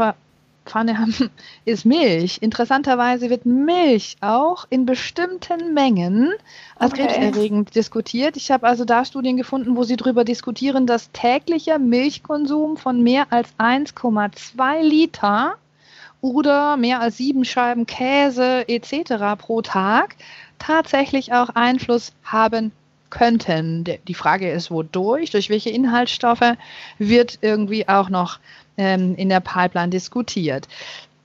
[0.70, 1.14] Pfanne haben,
[1.66, 2.38] ist Milch.
[2.42, 6.32] Interessanterweise wird Milch auch in bestimmten Mengen
[6.78, 7.08] als okay.
[7.08, 8.38] krebserregend diskutiert.
[8.38, 13.28] Ich habe also da Studien gefunden, wo sie darüber diskutieren, dass täglicher Milchkonsum von mehr
[13.32, 15.56] als 1,2 Liter
[16.22, 19.38] oder mehr als sieben Scheiben Käse etc.
[19.38, 20.16] pro Tag
[20.58, 22.72] tatsächlich auch Einfluss haben
[23.10, 23.86] könnten.
[24.08, 26.56] Die Frage ist, wodurch, durch welche Inhaltsstoffe
[26.98, 28.40] wird irgendwie auch noch
[28.80, 30.68] ähm, in der Pipeline diskutiert.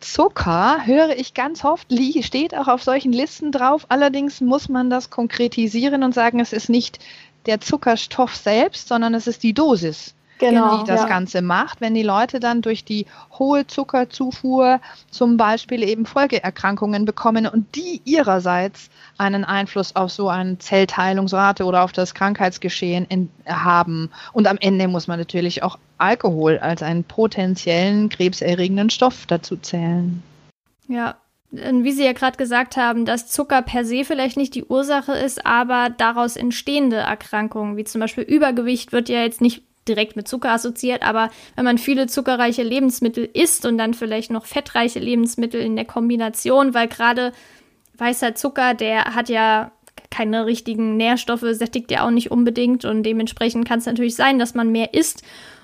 [0.01, 1.87] Zucker höre ich ganz oft,
[2.23, 3.87] steht auch auf solchen Listen drauf.
[3.89, 6.99] Allerdings muss man das konkretisieren und sagen, es ist nicht
[7.47, 11.07] der Zuckerstoff selbst, sondern es ist die Dosis genau, die das ja.
[11.07, 13.07] Ganze macht, wenn die Leute dann durch die
[13.39, 20.59] hohe Zuckerzufuhr zum Beispiel eben Folgeerkrankungen bekommen und die ihrerseits einen Einfluss auf so eine
[20.59, 24.11] Zellteilungsrate oder auf das Krankheitsgeschehen in, haben.
[24.33, 30.23] Und am Ende muss man natürlich auch Alkohol als einen potenziellen krebserregenden Stoff dazu zählen.
[30.89, 31.17] Ja,
[31.51, 35.47] wie Sie ja gerade gesagt haben, dass Zucker per se vielleicht nicht die Ursache ist,
[35.47, 40.51] aber daraus entstehende Erkrankungen, wie zum Beispiel Übergewicht, wird ja jetzt nicht direkt mit Zucker
[40.51, 45.77] assoziiert, aber wenn man viele zuckerreiche Lebensmittel isst und dann vielleicht noch fettreiche Lebensmittel in
[45.77, 47.33] der Kombination, weil gerade
[47.97, 49.73] weißer Zucker, der hat ja
[50.11, 54.55] keine richtigen Nährstoffe, sättigt ja auch nicht unbedingt und dementsprechend kann es natürlich sein, dass
[54.55, 55.23] man mehr isst.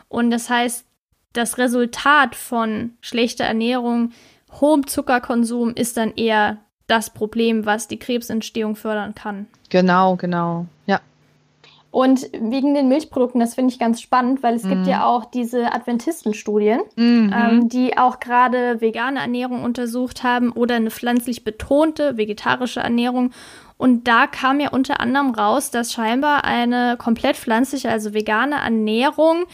[0.09, 0.85] Und das heißt,
[1.33, 4.13] das Resultat von schlechter Ernährung,
[4.61, 9.47] hohem Zuckerkonsum ist dann eher das Problem, was die Krebsentstehung fördern kann.
[9.69, 10.67] Genau, genau.
[10.87, 11.01] Ja.
[11.91, 14.69] Und wegen den Milchprodukten, das finde ich ganz spannend, weil es mhm.
[14.71, 17.35] gibt ja auch diese Adventistenstudien, mhm.
[17.37, 23.33] ähm, die auch gerade vegane Ernährung untersucht haben oder eine pflanzlich betonte vegetarische Ernährung.
[23.77, 29.47] Und da kam ja unter anderem raus, dass scheinbar eine komplett pflanzliche, also vegane Ernährung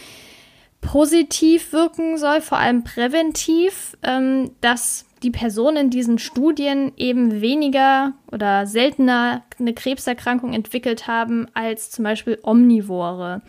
[0.82, 8.14] positiv wirken soll, vor allem präventiv, ähm, dass die Personen in diesen Studien eben weniger
[8.30, 13.42] oder seltener eine Krebserkrankung entwickelt haben als zum Beispiel Omnivore.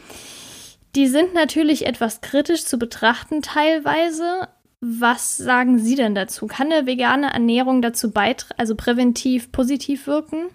[0.95, 4.47] Die sind natürlich etwas kritisch zu betrachten teilweise.
[4.79, 6.47] Was sagen Sie denn dazu?
[6.47, 10.49] Kann eine vegane Ernährung dazu beitragen, also präventiv positiv wirken?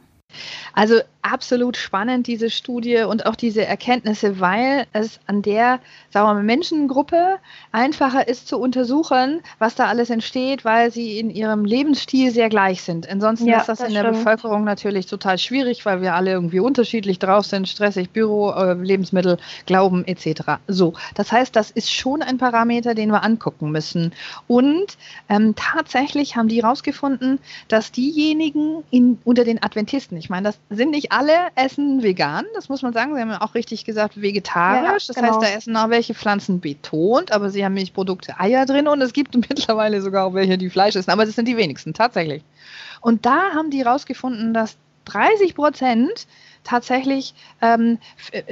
[0.75, 5.79] Also absolut spannend, diese Studie und auch diese Erkenntnisse, weil es an der,
[6.11, 7.39] sagen wir mal, Menschengruppe
[7.71, 12.83] einfacher ist zu untersuchen, was da alles entsteht, weil sie in ihrem Lebensstil sehr gleich
[12.83, 13.09] sind.
[13.09, 14.07] Ansonsten ja, ist das, das in stimmt.
[14.07, 18.75] der Bevölkerung natürlich total schwierig, weil wir alle irgendwie unterschiedlich drauf sind, stressig, Büro, äh,
[18.75, 20.59] Lebensmittel, Glauben etc.
[20.67, 24.13] So, das heißt, das ist schon ein Parameter, den wir angucken müssen.
[24.49, 30.59] Und ähm, tatsächlich haben die herausgefunden, dass diejenigen in, unter den Adventisten, ich meine, das
[30.71, 33.13] sind nicht alle essen vegan, das muss man sagen.
[33.15, 35.09] Sie haben ja auch richtig gesagt vegetarisch.
[35.09, 35.29] Ja, das genau.
[35.29, 39.13] heißt, da essen auch welche Pflanzen betont, aber sie haben Milchprodukte, Eier drin und es
[39.13, 41.11] gibt mittlerweile sogar auch welche, die Fleisch essen.
[41.11, 42.45] Aber das sind die wenigsten, tatsächlich.
[43.01, 46.29] Und da haben die herausgefunden, dass 30 Prozent
[46.65, 47.99] tatsächlich ähm,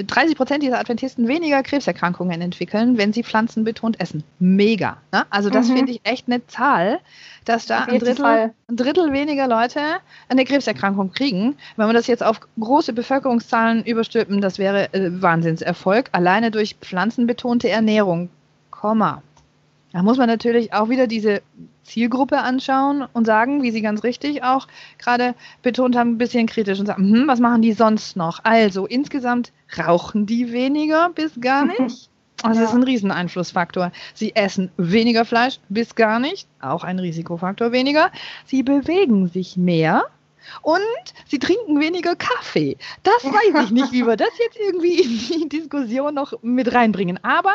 [0.07, 4.25] 30 Prozent dieser Adventisten weniger Krebserkrankungen entwickeln, wenn sie pflanzenbetont essen.
[4.39, 4.99] Mega.
[5.13, 5.25] Ne?
[5.31, 5.77] Also das mhm.
[5.77, 7.01] finde ich echt eine Zahl,
[7.45, 9.81] dass da ein Drittel, ein Drittel weniger Leute
[10.29, 11.57] eine Krebserkrankung kriegen.
[11.77, 16.11] Wenn wir das jetzt auf große Bevölkerungszahlen überstülpen, das wäre äh, Wahnsinnserfolg.
[16.13, 18.31] Alleine durch pflanzenbetonte Ernährung.
[18.71, 19.23] Komma.
[19.93, 21.43] Da muss man natürlich auch wieder diese
[21.83, 26.79] Zielgruppe anschauen und sagen, wie Sie ganz richtig auch gerade betont haben, ein bisschen kritisch
[26.79, 28.41] und sagen, hm, was machen die sonst noch?
[28.45, 32.09] Also insgesamt rauchen die weniger bis gar nicht.
[32.43, 32.65] Das ja.
[32.65, 33.93] ist ein Rieseneinflussfaktor.
[34.15, 38.11] Sie essen weniger Fleisch bis gar nicht, auch ein Risikofaktor weniger.
[38.47, 40.05] Sie bewegen sich mehr,
[40.63, 40.81] und
[41.27, 42.77] sie trinken weniger Kaffee.
[43.03, 47.19] Das weiß ich nicht, wie wir das jetzt irgendwie in die Diskussion noch mit reinbringen.
[47.23, 47.55] Aber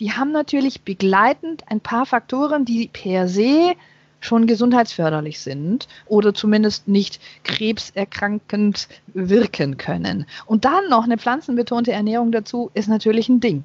[0.00, 3.74] die haben natürlich begleitend ein paar Faktoren, die per se
[4.20, 10.26] schon gesundheitsförderlich sind oder zumindest nicht krebserkrankend wirken können.
[10.46, 13.64] Und dann noch eine pflanzenbetonte Ernährung dazu ist natürlich ein Ding.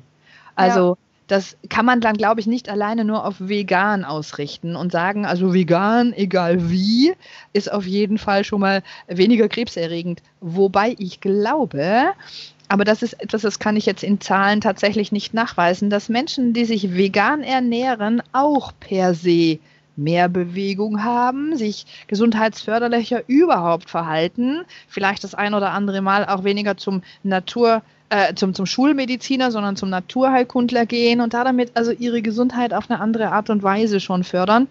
[0.56, 4.92] Also ja das kann man dann, glaube ich, nicht alleine nur auf vegan ausrichten und
[4.92, 7.14] sagen, also vegan, egal wie,
[7.54, 10.24] ist auf jeden Fall schon mal weniger krebserregend.
[10.42, 12.08] Wobei ich glaube,
[12.68, 16.54] aber das ist etwas, das kann ich jetzt in Zahlen tatsächlich nicht nachweisen, dass Menschen,
[16.54, 19.60] die sich vegan ernähren, auch per se
[19.96, 26.76] mehr Bewegung haben, sich gesundheitsförderlicher überhaupt verhalten, vielleicht das ein oder andere Mal auch weniger
[26.76, 32.22] zum Natur äh, zum, zum Schulmediziner, sondern zum Naturheilkundler gehen und da damit also ihre
[32.22, 34.68] Gesundheit auf eine andere Art und Weise schon fördern.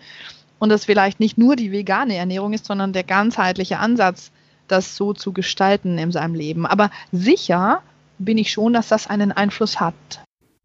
[0.58, 4.32] Und das vielleicht nicht nur die vegane Ernährung ist, sondern der ganzheitliche Ansatz,
[4.66, 6.66] das so zu gestalten in seinem Leben.
[6.66, 7.82] Aber sicher
[8.18, 9.94] bin ich schon, dass das einen Einfluss hat.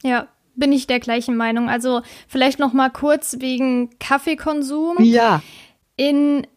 [0.01, 1.69] Ja, bin ich der gleichen Meinung.
[1.69, 4.97] Also vielleicht noch mal kurz wegen Kaffeekonsum.
[4.99, 5.41] Ja.
[5.95, 6.47] In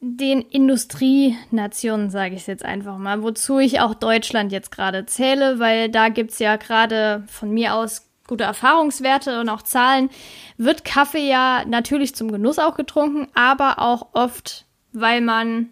[0.00, 5.58] den Industrienationen, sage ich es jetzt einfach mal, wozu ich auch Deutschland jetzt gerade zähle,
[5.58, 10.10] weil da gibt es ja gerade von mir aus gute Erfahrungswerte und auch Zahlen,
[10.56, 15.70] wird Kaffee ja natürlich zum Genuss auch getrunken, aber auch oft, weil man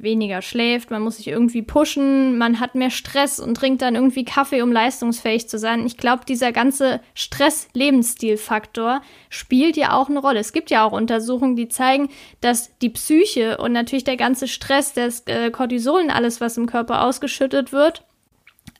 [0.00, 4.24] weniger schläft, man muss sich irgendwie pushen, man hat mehr Stress und trinkt dann irgendwie
[4.24, 5.84] Kaffee, um leistungsfähig zu sein.
[5.86, 10.40] Ich glaube, dieser ganze Stress-Lebensstil-Faktor spielt ja auch eine Rolle.
[10.40, 12.08] Es gibt ja auch Untersuchungen, die zeigen,
[12.40, 16.66] dass die Psyche und natürlich der ganze Stress, das äh, Cortisol und alles, was im
[16.66, 18.04] Körper ausgeschüttet wird,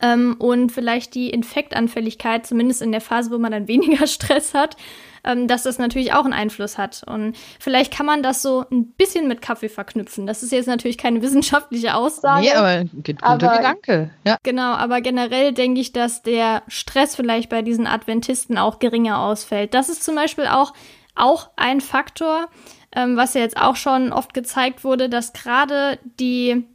[0.02, 4.76] ähm, und vielleicht die Infektanfälligkeit, zumindest in der Phase, wo man dann weniger Stress hat,
[5.24, 7.02] ähm, dass das natürlich auch einen Einfluss hat.
[7.06, 10.26] Und vielleicht kann man das so ein bisschen mit Kaffee verknüpfen.
[10.26, 12.42] Das ist jetzt natürlich keine wissenschaftliche Aussage.
[12.42, 14.10] Nee, aber guter aber, Gedanke.
[14.24, 14.36] Ja.
[14.42, 19.74] Genau, aber generell denke ich, dass der Stress vielleicht bei diesen Adventisten auch geringer ausfällt.
[19.74, 20.72] Das ist zum Beispiel auch,
[21.14, 22.48] auch ein Faktor,
[22.94, 26.66] ähm, was ja jetzt auch schon oft gezeigt wurde, dass gerade die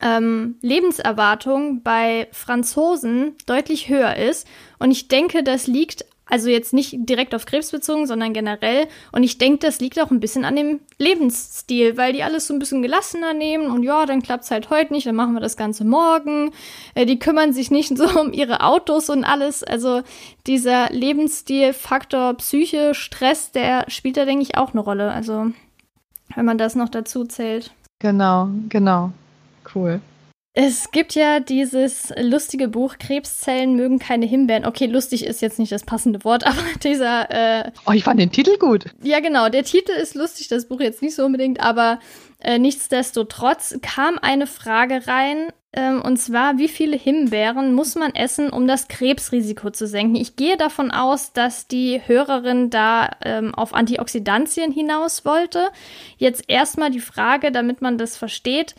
[0.00, 4.46] ähm, Lebenserwartung bei Franzosen deutlich höher ist.
[4.78, 8.86] Und ich denke, das liegt Also jetzt nicht direkt auf Krebs bezogen, sondern generell.
[9.12, 12.54] Und ich denke, das liegt auch ein bisschen an dem Lebensstil, weil die alles so
[12.54, 15.40] ein bisschen gelassener nehmen und ja, dann klappt es halt heute nicht, dann machen wir
[15.40, 16.52] das Ganze morgen.
[16.94, 19.64] Äh, die kümmern sich nicht so um ihre Autos und alles.
[19.64, 20.02] Also
[20.46, 25.10] dieser Lebensstil, Faktor Psyche, Stress, der spielt da, denke ich, auch eine Rolle.
[25.10, 25.50] Also
[26.34, 27.72] wenn man das noch dazu zählt.
[27.98, 29.12] Genau, genau.
[29.74, 30.00] Cool.
[30.52, 34.66] Es gibt ja dieses lustige Buch Krebszellen mögen keine Himbeeren.
[34.66, 37.30] Okay, lustig ist jetzt nicht das passende Wort, aber dieser.
[37.30, 38.86] Äh, oh, ich fand den Titel gut.
[39.02, 39.48] Ja, genau.
[39.48, 42.00] Der Titel ist lustig, das Buch jetzt nicht so unbedingt, aber
[42.40, 48.50] äh, nichtsdestotrotz kam eine Frage rein, ähm, und zwar, wie viele Himbeeren muss man essen,
[48.50, 50.16] um das Krebsrisiko zu senken?
[50.16, 55.68] Ich gehe davon aus, dass die Hörerin da ähm, auf Antioxidantien hinaus wollte.
[56.16, 58.74] Jetzt erstmal die Frage, damit man das versteht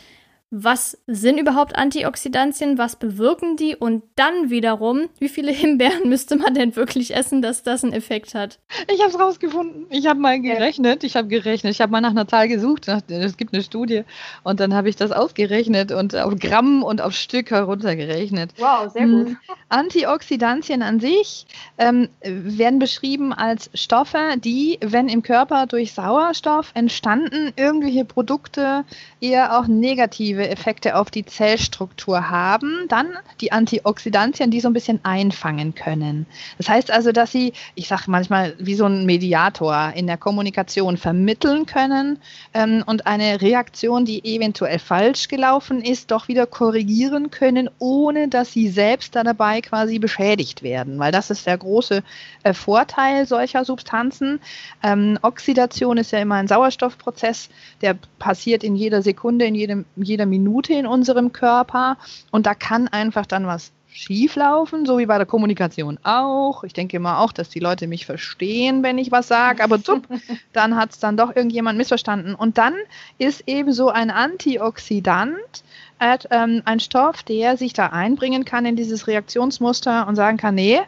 [0.54, 6.52] was sind überhaupt Antioxidantien, was bewirken die und dann wiederum, wie viele Himbeeren müsste man
[6.52, 8.58] denn wirklich essen, dass das einen Effekt hat?
[8.92, 9.86] Ich habe es rausgefunden.
[9.88, 11.04] Ich habe mal gerechnet.
[11.04, 11.72] Ich habe gerechnet.
[11.72, 12.86] Ich habe mal nach einer Zahl gesucht.
[12.86, 14.04] Es gibt eine Studie
[14.42, 18.50] und dann habe ich das ausgerechnet und auf Gramm und auf Stück heruntergerechnet.
[18.58, 19.28] Wow, sehr gut.
[19.28, 19.36] Hm.
[19.70, 21.46] Antioxidantien an sich
[21.78, 28.84] ähm, werden beschrieben als Stoffe, die, wenn im Körper durch Sauerstoff entstanden, irgendwelche Produkte
[29.22, 33.06] eher auch negative Effekte auf die Zellstruktur haben, dann
[33.40, 36.26] die Antioxidantien, die so ein bisschen einfangen können.
[36.58, 40.96] Das heißt also, dass sie, ich sage manchmal, wie so ein Mediator in der Kommunikation
[40.96, 42.18] vermitteln können
[42.52, 48.52] ähm, und eine Reaktion, die eventuell falsch gelaufen ist, doch wieder korrigieren können, ohne dass
[48.52, 50.98] sie selbst da dabei quasi beschädigt werden.
[50.98, 52.02] Weil das ist der große
[52.42, 54.40] äh, Vorteil solcher Substanzen.
[54.82, 57.50] Ähm, Oxidation ist ja immer ein Sauerstoffprozess,
[57.82, 61.96] der passiert in jeder Sekunde, in jedem, jeder Minute in unserem Körper
[62.30, 66.64] und da kann einfach dann was schieflaufen, so wie bei der Kommunikation auch.
[66.64, 70.06] Ich denke immer auch, dass die Leute mich verstehen, wenn ich was sage, aber zup,
[70.52, 72.34] dann hat es dann doch irgendjemand missverstanden.
[72.34, 72.74] Und dann
[73.18, 75.62] ist eben so ein Antioxidant
[75.98, 80.54] äh, ähm, ein Stoff, der sich da einbringen kann in dieses Reaktionsmuster und sagen kann,
[80.54, 80.80] nee,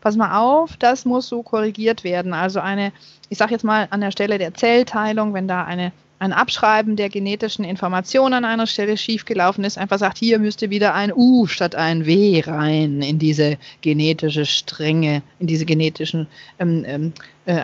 [0.00, 2.34] pass mal auf, das muss so korrigiert werden.
[2.34, 2.92] Also eine,
[3.28, 7.08] ich sage jetzt mal an der Stelle der Zellteilung, wenn da eine ein Abschreiben der
[7.08, 11.74] genetischen Informationen an einer Stelle schiefgelaufen ist, einfach sagt, hier müsste wieder ein U statt
[11.74, 16.26] ein W rein in diese genetische Stränge, in diese genetischen
[16.58, 17.12] ähm, ähm,
[17.46, 17.62] äh,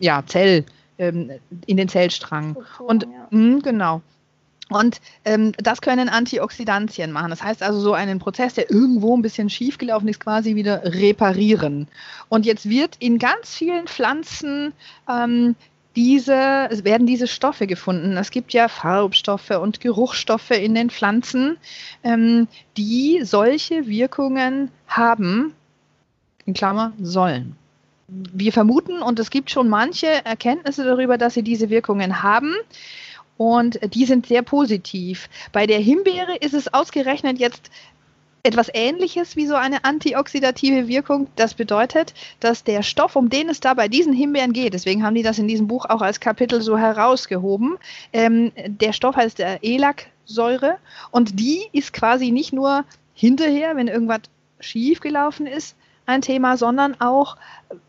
[0.00, 0.64] ja, Zell,
[0.98, 1.30] ähm,
[1.66, 2.56] in den Zellstrang.
[2.78, 4.02] Und mh, genau.
[4.68, 7.30] Und ähm, das können Antioxidantien machen.
[7.30, 11.86] Das heißt also so einen Prozess, der irgendwo ein bisschen schiefgelaufen ist, quasi wieder reparieren.
[12.28, 14.72] Und jetzt wird in ganz vielen Pflanzen
[15.08, 15.54] ähm,
[15.96, 18.16] diese, es werden diese Stoffe gefunden.
[18.18, 21.56] Es gibt ja Farbstoffe und Geruchsstoffe in den Pflanzen,
[22.04, 25.54] ähm, die solche Wirkungen haben,
[26.44, 27.56] in Klammer, sollen.
[28.08, 32.54] Wir vermuten, und es gibt schon manche Erkenntnisse darüber, dass sie diese Wirkungen haben.
[33.38, 35.28] Und die sind sehr positiv.
[35.52, 37.70] Bei der Himbeere ist es ausgerechnet jetzt
[38.46, 41.26] etwas Ähnliches wie so eine antioxidative Wirkung.
[41.36, 45.14] Das bedeutet, dass der Stoff, um den es da bei diesen Himbeeren geht, deswegen haben
[45.14, 47.76] die das in diesem Buch auch als Kapitel so herausgehoben,
[48.12, 50.78] ähm, der Stoff heißt der Elaksäure
[51.10, 54.20] und die ist quasi nicht nur hinterher, wenn irgendwas
[54.60, 57.36] schief gelaufen ist, ein Thema, sondern auch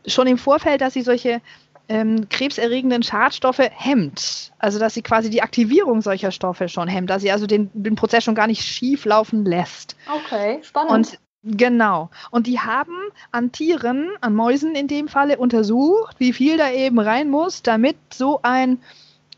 [0.05, 1.41] schon im Vorfeld, dass sie solche
[1.89, 4.51] ähm, krebserregenden Schadstoffe hemmt.
[4.59, 7.95] Also dass sie quasi die Aktivierung solcher Stoffe schon hemmt, dass sie also den, den
[7.95, 9.95] Prozess schon gar nicht schief laufen lässt.
[10.09, 10.91] Okay, spannend.
[10.91, 12.09] Und Genau.
[12.31, 12.97] Und die haben
[13.31, 17.95] an Tieren, an Mäusen in dem Falle untersucht, wie viel da eben rein muss, damit
[18.11, 18.79] so ein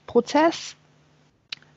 [0.07, 0.75] Prozess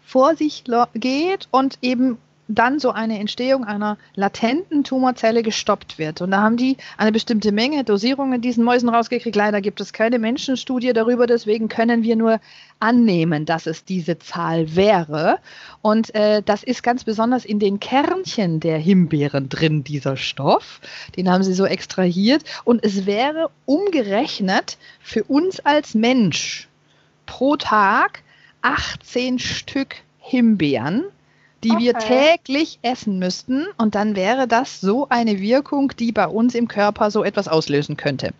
[0.00, 2.18] vor sich geht und eben
[2.54, 6.20] dann so eine Entstehung einer latenten Tumorzelle gestoppt wird.
[6.20, 9.36] Und da haben die eine bestimmte Menge Dosierung in diesen Mäusen rausgekriegt.
[9.36, 12.40] Leider gibt es keine Menschenstudie darüber, deswegen können wir nur
[12.80, 15.38] annehmen, dass es diese Zahl wäre.
[15.80, 20.80] Und äh, das ist ganz besonders in den Kernchen der Himbeeren drin, dieser Stoff.
[21.16, 22.42] Den haben sie so extrahiert.
[22.64, 26.68] Und es wäre umgerechnet für uns als Mensch
[27.26, 28.22] pro Tag
[28.62, 31.04] 18 Stück Himbeeren
[31.64, 31.80] die okay.
[31.80, 33.66] wir täglich essen müssten.
[33.78, 37.96] Und dann wäre das so eine Wirkung, die bei uns im Körper so etwas auslösen
[37.96, 38.32] könnte.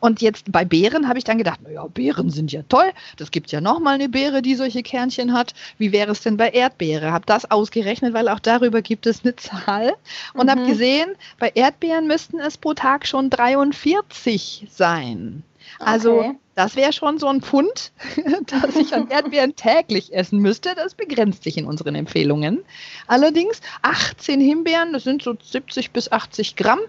[0.00, 2.90] Und jetzt bei Beeren habe ich dann gedacht, naja, Beeren sind ja toll.
[3.16, 5.54] Das gibt ja nochmal eine Beere, die solche Kernchen hat.
[5.78, 7.12] Wie wäre es denn bei Erdbeere?
[7.12, 9.92] Habe das ausgerechnet, weil auch darüber gibt es eine Zahl.
[10.34, 10.50] Und mhm.
[10.50, 15.42] habe gesehen, bei Erdbeeren müssten es pro Tag schon 43 sein.
[15.78, 16.36] Also okay.
[16.60, 17.90] Das wäre schon so ein Pfund,
[18.46, 20.74] das ich an Erdbeeren täglich essen müsste.
[20.74, 22.62] Das begrenzt sich in unseren Empfehlungen.
[23.06, 26.80] Allerdings 18 Himbeeren, das sind so 70 bis 80 Gramm.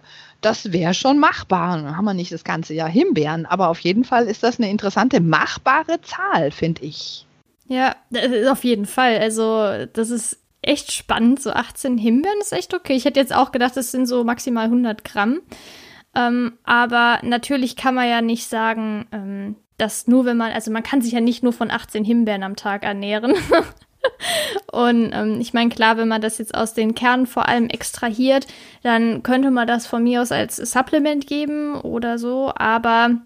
[0.42, 1.78] Das wäre schon machbar.
[1.78, 4.70] Dann haben wir nicht das ganze Jahr Himbeeren, aber auf jeden Fall ist das eine
[4.70, 7.26] interessante, machbare Zahl, finde ich.
[7.70, 7.96] Ja,
[8.50, 9.20] auf jeden Fall.
[9.20, 11.42] Also, das ist echt spannend.
[11.42, 12.96] So 18 Himbeeren ist echt okay.
[12.98, 15.40] Ich hätte jetzt auch gedacht, das sind so maximal 100 Gramm.
[16.16, 20.84] Ähm, aber natürlich kann man ja nicht sagen, ähm, dass nur wenn man, also man
[20.84, 23.34] kann sich ja nicht nur von 18 Himbeeren am Tag ernähren.
[24.72, 28.48] Und ähm, ich meine, klar, wenn man das jetzt aus den Kernen vor allem extrahiert,
[28.84, 32.52] dann könnte man das von mir aus als Supplement geben oder so.
[32.56, 33.18] Aber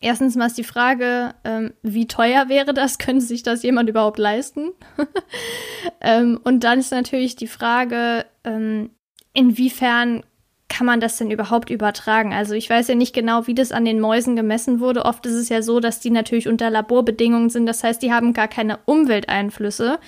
[0.00, 2.98] erstens mal ist die Frage, ähm, wie teuer wäre das?
[3.00, 4.70] Könnte sich das jemand überhaupt leisten?
[6.00, 8.90] ähm, und dann ist natürlich die Frage, ähm,
[9.32, 10.24] inwiefern
[10.72, 12.32] kann man das denn überhaupt übertragen?
[12.32, 15.04] Also ich weiß ja nicht genau, wie das an den Mäusen gemessen wurde.
[15.04, 17.66] Oft ist es ja so, dass die natürlich unter Laborbedingungen sind.
[17.66, 19.98] Das heißt, die haben gar keine Umwelteinflüsse.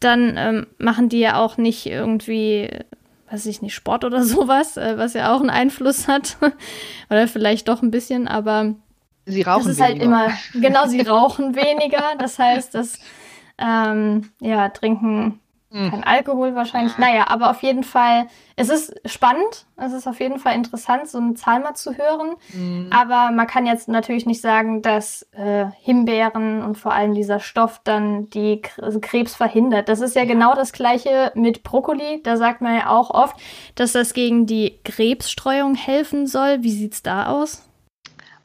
[0.00, 2.68] Dann ähm, machen die ja auch nicht irgendwie,
[3.30, 6.38] weiß ich nicht, Sport oder sowas, äh, was ja auch einen Einfluss hat.
[7.08, 8.74] oder vielleicht doch ein bisschen, aber
[9.26, 10.18] sie rauchen das ist halt weniger.
[10.18, 12.16] halt immer, genau, sie rauchen weniger.
[12.18, 12.98] Das heißt, dass
[13.58, 15.38] ähm, ja, trinken.
[15.72, 16.98] Kein Alkohol wahrscheinlich.
[16.98, 19.66] Naja, aber auf jeden Fall, es ist spannend.
[19.76, 22.34] Es ist auf jeden Fall interessant, so eine Zahl mal zu hören.
[22.52, 22.90] Mhm.
[22.90, 27.80] Aber man kann jetzt natürlich nicht sagen, dass äh, Himbeeren und vor allem dieser Stoff
[27.84, 29.88] dann die also Krebs verhindert.
[29.88, 32.20] Das ist ja, ja genau das Gleiche mit Brokkoli.
[32.24, 33.36] Da sagt man ja auch oft,
[33.76, 36.64] dass das gegen die Krebsstreuung helfen soll.
[36.64, 37.69] Wie sieht's da aus?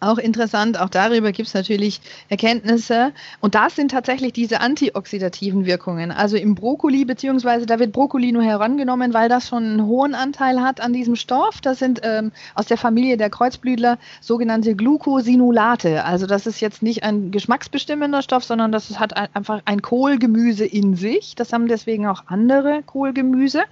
[0.02, 3.14] Auch interessant, auch darüber gibt es natürlich Erkenntnisse.
[3.40, 6.12] Und das sind tatsächlich diese antioxidativen Wirkungen.
[6.12, 10.62] Also im Brokkoli, beziehungsweise da wird Brokkoli nur herangenommen, weil das schon einen hohen Anteil
[10.62, 11.62] hat an diesem Stoff.
[11.62, 16.04] Das sind ähm, aus der Familie der Kreuzblütler sogenannte Glucosinolate.
[16.04, 20.96] Also das ist jetzt nicht ein geschmacksbestimmender Stoff, sondern das hat einfach ein Kohlgemüse in
[20.96, 21.36] sich.
[21.36, 23.64] Das haben deswegen auch andere Kohlgemüse.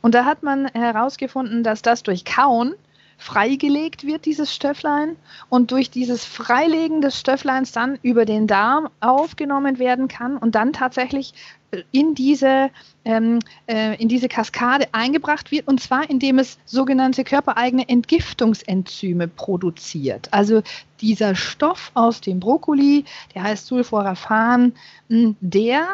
[0.00, 2.74] Und da hat man herausgefunden, dass das durch Kauen
[3.22, 5.16] freigelegt wird, dieses Stöfflein,
[5.48, 10.72] und durch dieses Freilegen des Stöffleins dann über den Darm aufgenommen werden kann und dann
[10.72, 11.32] tatsächlich
[11.70, 12.70] äh, in diese,
[13.04, 20.28] ähm, äh, in diese Kaskade eingebracht wird, und zwar indem es sogenannte körpereigene Entgiftungsenzyme produziert.
[20.32, 20.62] Also
[21.00, 23.04] dieser Stoff aus dem Brokkoli,
[23.34, 24.72] der heißt Sulforaphan,
[25.08, 25.86] hm, der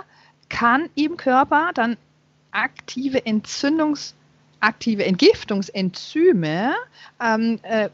[0.48, 1.98] kann im Körper dann
[2.52, 4.14] aktive Entzündungs-
[4.60, 6.74] aktive Entgiftungsenzyme
[7.22, 7.88] ähm, äh,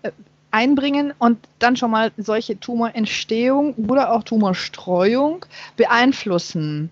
[0.50, 5.44] einbringen und dann schon mal solche Tumorentstehung oder auch Tumorstreuung
[5.76, 6.90] beeinflussen.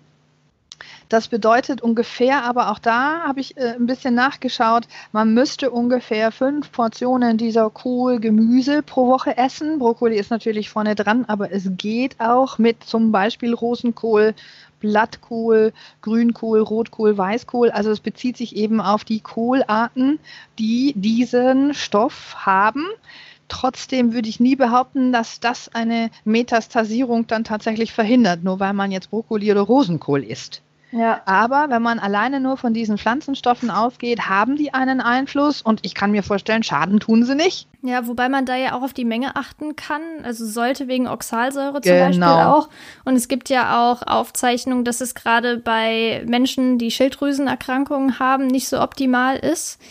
[1.09, 6.31] Das bedeutet ungefähr, aber auch da habe ich äh, ein bisschen nachgeschaut, man müsste ungefähr
[6.31, 9.79] fünf Portionen dieser Kohlgemüse pro Woche essen.
[9.79, 14.33] Brokkoli ist natürlich vorne dran, aber es geht auch mit zum Beispiel Rosenkohl,
[14.83, 15.71] Blattkohl,
[16.01, 17.71] Grünkohl, Rotkohl, Weißkohl.
[17.71, 20.19] Also es bezieht sich eben auf die Kohlarten,
[20.59, 22.85] die diesen Stoff haben.
[23.47, 28.91] Trotzdem würde ich nie behaupten, dass das eine Metastasierung dann tatsächlich verhindert, nur weil man
[28.91, 30.61] jetzt Brokkoli oder Rosenkohl isst.
[30.93, 31.21] Ja.
[31.25, 35.95] Aber wenn man alleine nur von diesen Pflanzenstoffen ausgeht, haben die einen Einfluss und ich
[35.95, 37.67] kann mir vorstellen, Schaden tun sie nicht.
[37.81, 40.01] Ja, wobei man da ja auch auf die Menge achten kann.
[40.23, 42.05] Also sollte wegen Oxalsäure zum genau.
[42.05, 42.69] Beispiel auch.
[43.05, 48.69] Und es gibt ja auch Aufzeichnungen, dass es gerade bei Menschen, die Schilddrüsenerkrankungen haben, nicht
[48.69, 49.81] so optimal ist.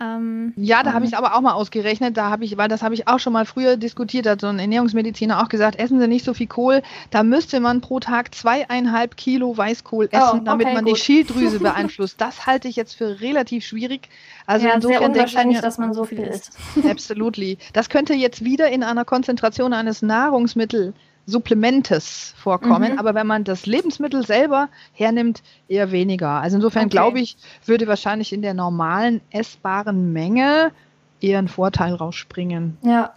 [0.00, 2.16] Ähm, ja, da habe ich es aber auch mal ausgerechnet.
[2.16, 4.58] Da habe ich, weil das habe ich auch schon mal früher diskutiert, hat so ein
[4.58, 6.82] Ernährungsmediziner auch gesagt, essen Sie nicht so viel Kohl.
[7.10, 10.96] Da müsste man pro Tag zweieinhalb Kilo Weißkohl oh, essen, oh, damit man gut.
[10.96, 12.18] die Schilddrüse beeinflusst.
[12.20, 14.08] Das halte ich jetzt für relativ schwierig.
[14.46, 16.52] Also ja, sehr unwahrscheinlich, mir, dass man so viel isst.
[16.88, 17.58] Absolutely.
[17.74, 20.94] Das könnte jetzt wieder in einer Konzentration eines Nahrungsmittels
[21.30, 22.98] Supplementes vorkommen, mhm.
[22.98, 26.28] aber wenn man das Lebensmittel selber hernimmt, eher weniger.
[26.28, 26.90] Also insofern okay.
[26.90, 30.72] glaube ich, würde wahrscheinlich in der normalen essbaren Menge
[31.20, 32.78] eher ein Vorteil rausspringen.
[32.82, 33.14] Ja.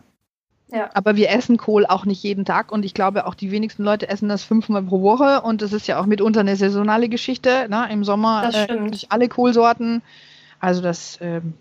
[0.72, 0.90] Ja.
[0.96, 4.10] Aber wir essen Kohl auch nicht jeden Tag und ich glaube auch die wenigsten Leute
[4.10, 7.68] essen das fünfmal pro Woche und das ist ja auch mitunter eine saisonale Geschichte.
[7.70, 7.88] Ne?
[7.92, 10.02] Im Sommer äh, nicht alle Kohlsorten.
[10.60, 11.54] Also das, ähm,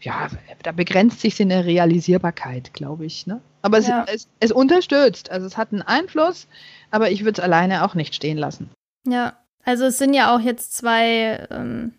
[0.00, 0.28] ja,
[0.62, 3.26] da begrenzt sich in der Realisierbarkeit, glaube ich.
[3.26, 3.40] Ne?
[3.62, 4.04] Aber ja.
[4.06, 5.30] es, es, es, unterstützt.
[5.30, 6.46] Also es hat einen Einfluss,
[6.90, 8.70] aber ich würde es alleine auch nicht stehen lassen.
[9.06, 11.94] Ja, also es sind ja auch jetzt zwei ähm,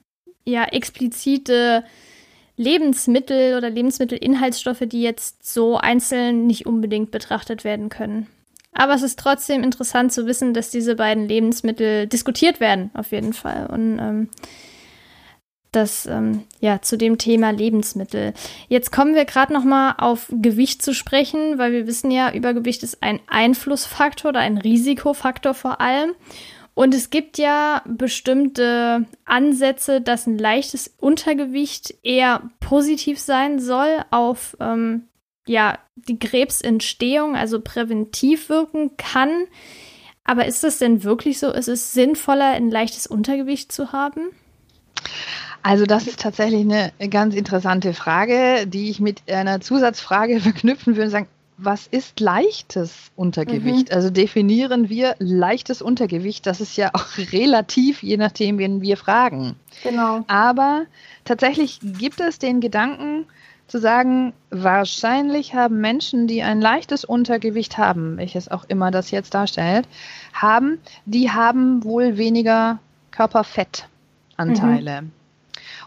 [0.46, 1.84] ja, explizite
[2.56, 8.28] Lebensmittel oder Lebensmittelinhaltsstoffe, die jetzt so einzeln nicht unbedingt betrachtet werden können.
[8.74, 13.34] Aber es ist trotzdem interessant zu wissen, dass diese beiden Lebensmittel diskutiert werden, auf jeden
[13.34, 13.68] Fall.
[13.68, 14.30] Und ähm,
[15.72, 18.34] das ähm, ja zu dem Thema Lebensmittel.
[18.68, 22.84] Jetzt kommen wir gerade noch mal auf Gewicht zu sprechen, weil wir wissen ja, Übergewicht
[22.84, 26.12] ist ein Einflussfaktor oder ein Risikofaktor vor allem.
[26.74, 34.56] Und es gibt ja bestimmte Ansätze, dass ein leichtes Untergewicht eher positiv sein soll auf
[34.62, 35.10] ähm,
[35.46, 39.30] ja die Krebsentstehung, also präventiv wirken kann.
[40.24, 41.52] Aber ist das denn wirklich so?
[41.52, 44.30] Ist es sinnvoller, ein leichtes Untergewicht zu haben?
[45.64, 51.06] Also das ist tatsächlich eine ganz interessante Frage, die ich mit einer Zusatzfrage verknüpfen würde
[51.06, 51.28] und sagen,
[51.62, 53.90] was ist leichtes Untergewicht?
[53.90, 53.96] Mhm.
[53.96, 56.46] Also definieren wir leichtes Untergewicht.
[56.46, 59.56] Das ist ja auch relativ, je nachdem, wen wir fragen.
[59.84, 60.24] Genau.
[60.28, 60.86] Aber
[61.26, 63.26] tatsächlich gibt es den Gedanken
[63.68, 69.34] zu sagen, wahrscheinlich haben Menschen, die ein leichtes Untergewicht haben, welches auch immer das jetzt
[69.36, 69.88] darstellt,
[70.34, 72.80] haben, die haben wohl weniger
[73.12, 75.04] Körperfettanteile.
[75.04, 75.12] Mhm.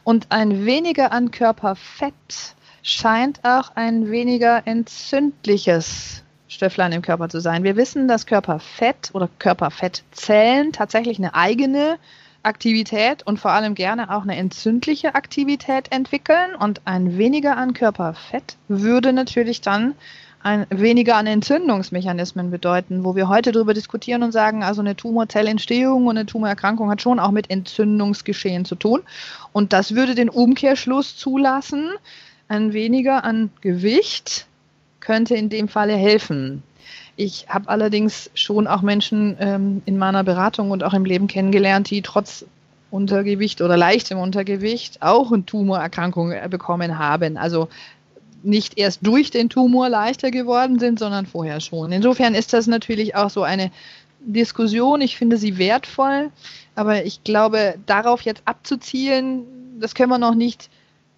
[0.04, 7.62] Und ein weniger an Körperfett scheint auch ein weniger entzündliches Stöfflein im Körper zu sein.
[7.62, 11.98] Wir wissen, dass Körperfett oder Körperfettzellen tatsächlich eine eigene
[12.42, 16.54] Aktivität und vor allem gerne auch eine entzündliche Aktivität entwickeln.
[16.58, 19.94] Und ein weniger an Körperfett würde natürlich dann
[20.42, 26.06] ein weniger an Entzündungsmechanismen bedeuten, wo wir heute darüber diskutieren und sagen, also eine Tumorzellentstehung
[26.06, 29.02] und eine Tumorerkrankung hat schon auch mit Entzündungsgeschehen zu tun.
[29.52, 31.90] Und das würde den Umkehrschluss zulassen,
[32.48, 34.46] ein weniger an Gewicht
[35.00, 36.62] könnte in dem Falle helfen.
[37.16, 41.90] Ich habe allerdings schon auch Menschen ähm, in meiner Beratung und auch im Leben kennengelernt,
[41.90, 42.44] die trotz
[42.90, 47.36] Untergewicht oder leichtem Untergewicht auch eine Tumorerkrankung äh, bekommen haben.
[47.36, 47.68] Also
[48.42, 51.92] nicht erst durch den Tumor leichter geworden sind, sondern vorher schon.
[51.92, 53.70] Insofern ist das natürlich auch so eine
[54.20, 55.00] Diskussion.
[55.00, 56.30] Ich finde sie wertvoll,
[56.74, 59.44] aber ich glaube, darauf jetzt abzuzielen,
[59.80, 60.70] das können wir noch nicht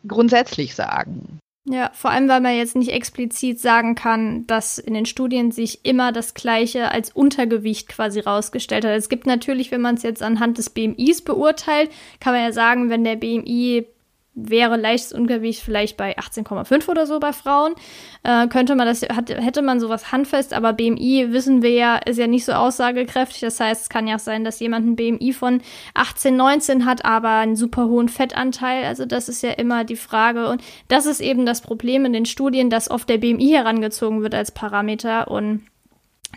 [0.06, 1.38] grundsätzlich sagen.
[1.66, 5.82] Ja, vor allem, weil man jetzt nicht explizit sagen kann, dass in den Studien sich
[5.86, 8.92] immer das Gleiche als Untergewicht quasi rausgestellt hat.
[8.92, 12.90] Es gibt natürlich, wenn man es jetzt anhand des BMIs beurteilt, kann man ja sagen,
[12.90, 13.86] wenn der BMI
[14.34, 17.74] wäre leichtes Ungewicht vielleicht bei 18,5 oder so bei Frauen.
[18.22, 22.18] Äh, könnte man das, hat, hätte man sowas handfest, aber BMI wissen wir ja, ist
[22.18, 23.40] ja nicht so aussagekräftig.
[23.40, 25.62] Das heißt, es kann ja auch sein, dass jemand ein BMI von
[25.94, 28.84] 18, 19 hat, aber einen super hohen Fettanteil.
[28.84, 30.48] Also das ist ja immer die Frage.
[30.48, 34.34] Und das ist eben das Problem in den Studien, dass oft der BMI herangezogen wird
[34.34, 35.62] als Parameter und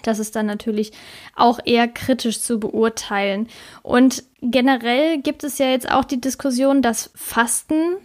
[0.04, 0.92] das ist dann natürlich
[1.36, 3.48] auch eher kritisch zu beurteilen.
[3.84, 7.98] Und generell gibt es ja jetzt auch die Diskussion, dass Fasten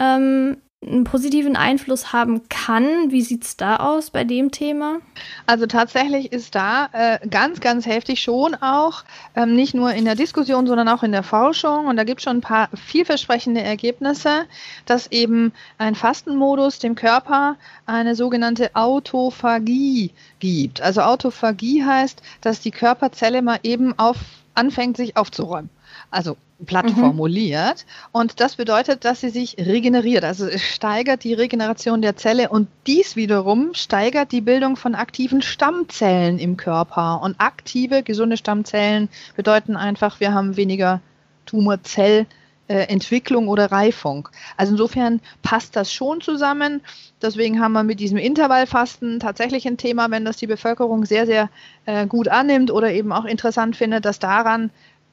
[0.00, 3.10] ähm, einen positiven Einfluss haben kann.
[3.10, 5.00] Wie sieht es da aus bei dem Thema?
[5.46, 9.04] Also tatsächlich ist da äh, ganz, ganz heftig schon auch,
[9.36, 11.86] ähm, nicht nur in der Diskussion, sondern auch in der Forschung.
[11.86, 14.46] Und da gibt es schon ein paar vielversprechende Ergebnisse,
[14.86, 20.80] dass eben ein Fastenmodus dem Körper eine sogenannte Autophagie gibt.
[20.80, 24.16] Also Autophagie heißt, dass die Körperzelle mal eben auf,
[24.54, 25.68] anfängt, sich aufzuräumen.
[26.10, 27.00] Also platt mhm.
[27.00, 27.86] formuliert.
[28.12, 30.24] Und das bedeutet, dass sie sich regeneriert.
[30.24, 35.42] Also es steigert die Regeneration der Zelle und dies wiederum steigert die Bildung von aktiven
[35.42, 37.22] Stammzellen im Körper.
[37.22, 41.00] Und aktive, gesunde Stammzellen bedeuten einfach, wir haben weniger
[41.46, 44.28] Tumorzellentwicklung oder Reifung.
[44.56, 46.82] Also insofern passt das schon zusammen.
[47.22, 51.50] Deswegen haben wir mit diesem Intervallfasten tatsächlich ein Thema, wenn das die Bevölkerung sehr, sehr
[51.86, 54.70] äh, gut annimmt oder eben auch interessant findet, dass daran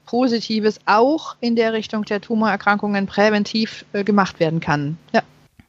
[0.08, 4.96] Positives auch in der Richtung der Tumorerkrankungen präventiv äh, gemacht werden kann.
[5.12, 5.22] Ja.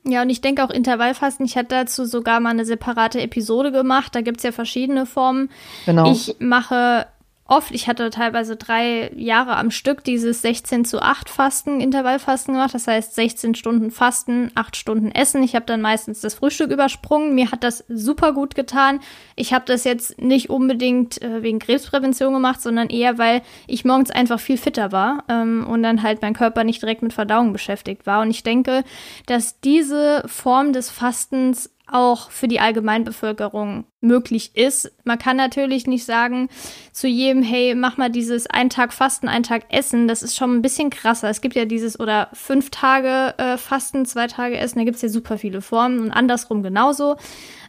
[0.05, 4.15] Ja, und ich denke auch Intervallfasten, ich hatte dazu sogar mal eine separate Episode gemacht.
[4.15, 5.49] Da gibt es ja verschiedene Formen.
[5.85, 6.09] Genau.
[6.09, 7.05] Ich mache
[7.49, 12.73] oft, ich hatte teilweise drei Jahre am Stück dieses 16 zu 8 Fasten, Intervallfasten gemacht.
[12.73, 15.43] Das heißt 16 Stunden Fasten, 8 Stunden Essen.
[15.43, 17.35] Ich habe dann meistens das Frühstück übersprungen.
[17.35, 18.99] Mir hat das super gut getan.
[19.35, 24.11] Ich habe das jetzt nicht unbedingt äh, wegen Krebsprävention gemacht, sondern eher, weil ich morgens
[24.11, 28.05] einfach viel fitter war ähm, und dann halt mein Körper nicht direkt mit Verdauung beschäftigt
[28.05, 28.21] war.
[28.21, 28.83] Und ich denke,
[29.25, 34.91] dass diese Form des Fastens auch für die Allgemeinbevölkerung möglich ist.
[35.03, 36.49] Man kann natürlich nicht sagen
[36.91, 40.07] zu jedem, hey, mach mal dieses ein Tag Fasten, ein Tag Essen.
[40.07, 41.29] Das ist schon ein bisschen krasser.
[41.29, 44.79] Es gibt ja dieses oder fünf Tage äh, Fasten, zwei Tage Essen.
[44.79, 47.17] Da gibt es ja super viele Formen und andersrum genauso.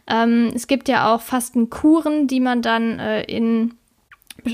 [0.07, 3.75] Ähm, es gibt ja auch Fastenkuren, die man dann äh, in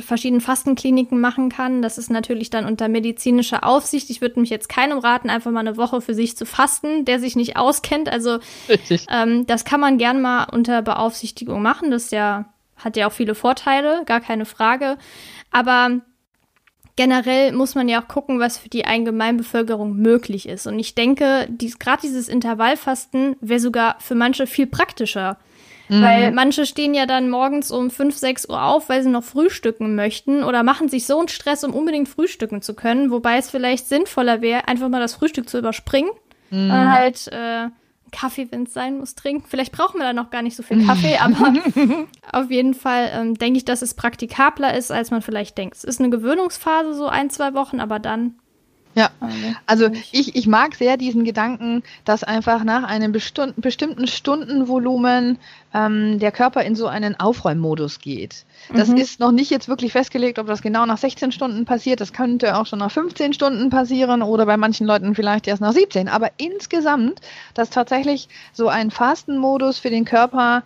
[0.04, 1.82] verschiedenen Fastenkliniken machen kann.
[1.82, 4.10] Das ist natürlich dann unter medizinischer Aufsicht.
[4.10, 7.20] Ich würde mich jetzt keinem raten, einfach mal eine Woche für sich zu fasten, der
[7.20, 8.10] sich nicht auskennt.
[8.10, 8.40] Also
[9.12, 11.92] ähm, das kann man gern mal unter Beaufsichtigung machen.
[11.92, 12.46] Das ja,
[12.78, 14.98] hat ja auch viele Vorteile, gar keine Frage.
[15.52, 16.02] Aber
[16.98, 20.68] generell muss man ja auch gucken, was für die Allgemeinbevölkerung möglich ist.
[20.68, 25.38] Und ich denke, dies, gerade dieses Intervallfasten wäre sogar für manche viel praktischer.
[25.90, 26.02] Mhm.
[26.02, 29.96] Weil manche stehen ja dann morgens um 5, 6 Uhr auf, weil sie noch frühstücken
[29.96, 33.88] möchten oder machen sich so einen Stress, um unbedingt frühstücken zu können, wobei es vielleicht
[33.88, 36.12] sinnvoller wäre, einfach mal das Frühstück zu überspringen
[36.50, 36.72] mhm.
[36.72, 37.70] und halt äh,
[38.12, 39.46] Kaffee, wenn es sein muss, trinken.
[39.48, 41.54] Vielleicht brauchen wir da noch gar nicht so viel Kaffee, aber
[42.32, 45.76] auf jeden Fall ähm, denke ich, dass es praktikabler ist, als man vielleicht denkt.
[45.76, 48.36] Es ist eine Gewöhnungsphase, so ein, zwei Wochen, aber dann
[48.98, 49.12] ja,
[49.68, 55.38] also ich, ich mag sehr diesen Gedanken, dass einfach nach einem bestimmten Stundenvolumen
[55.72, 58.44] ähm, der Körper in so einen Aufräummodus geht.
[58.74, 58.98] Das mhm.
[58.98, 62.02] ist noch nicht jetzt wirklich festgelegt, ob das genau nach 16 Stunden passiert.
[62.02, 65.74] Das könnte auch schon nach 15 Stunden passieren oder bei manchen Leuten vielleicht erst nach
[65.74, 66.08] 17.
[66.08, 67.22] Aber insgesamt,
[67.54, 70.64] dass tatsächlich so ein Fastenmodus für den Körper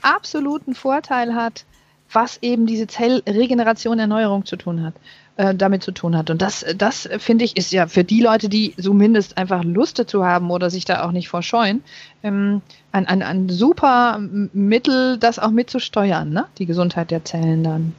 [0.00, 1.64] absoluten Vorteil hat,
[2.12, 4.94] was eben diese Zellregeneration, Erneuerung zu tun hat
[5.36, 6.30] äh, damit zu tun hat.
[6.30, 10.24] Und das, das finde ich, ist ja für die Leute, die zumindest einfach Lust dazu
[10.24, 11.82] haben oder sich da auch nicht vorscheuen,
[12.22, 12.62] ähm,
[12.92, 16.46] ein, ein, ein super Mittel, das auch mitzusteuern, ne?
[16.58, 17.94] die Gesundheit der Zellen dann.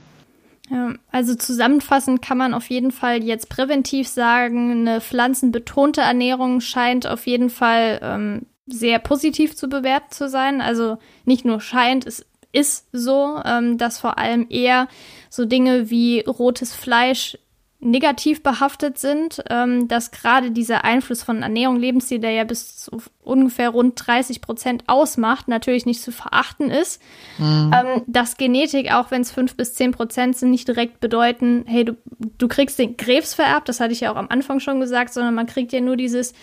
[1.12, 7.28] Also zusammenfassend kann man auf jeden Fall jetzt präventiv sagen, eine pflanzenbetonte Ernährung scheint auf
[7.28, 10.62] jeden Fall ähm, sehr positiv zu bewerten zu sein.
[10.62, 14.88] Also nicht nur scheint, es ist so, ähm, dass vor allem eher
[15.36, 17.38] so Dinge wie rotes Fleisch
[17.80, 22.98] negativ behaftet sind, ähm, dass gerade dieser Einfluss von Ernährung, Lebensstil, der ja bis zu
[23.22, 27.02] ungefähr rund 30 Prozent ausmacht, natürlich nicht zu verachten ist.
[27.38, 27.72] Mhm.
[27.74, 31.86] Ähm, dass Genetik, auch wenn es 5 bis 10 Prozent sind, nicht direkt bedeuten, hey,
[31.86, 31.96] du,
[32.38, 35.36] du kriegst den Krebs vererbt, das hatte ich ja auch am Anfang schon gesagt, sondern
[35.36, 36.34] man kriegt ja nur dieses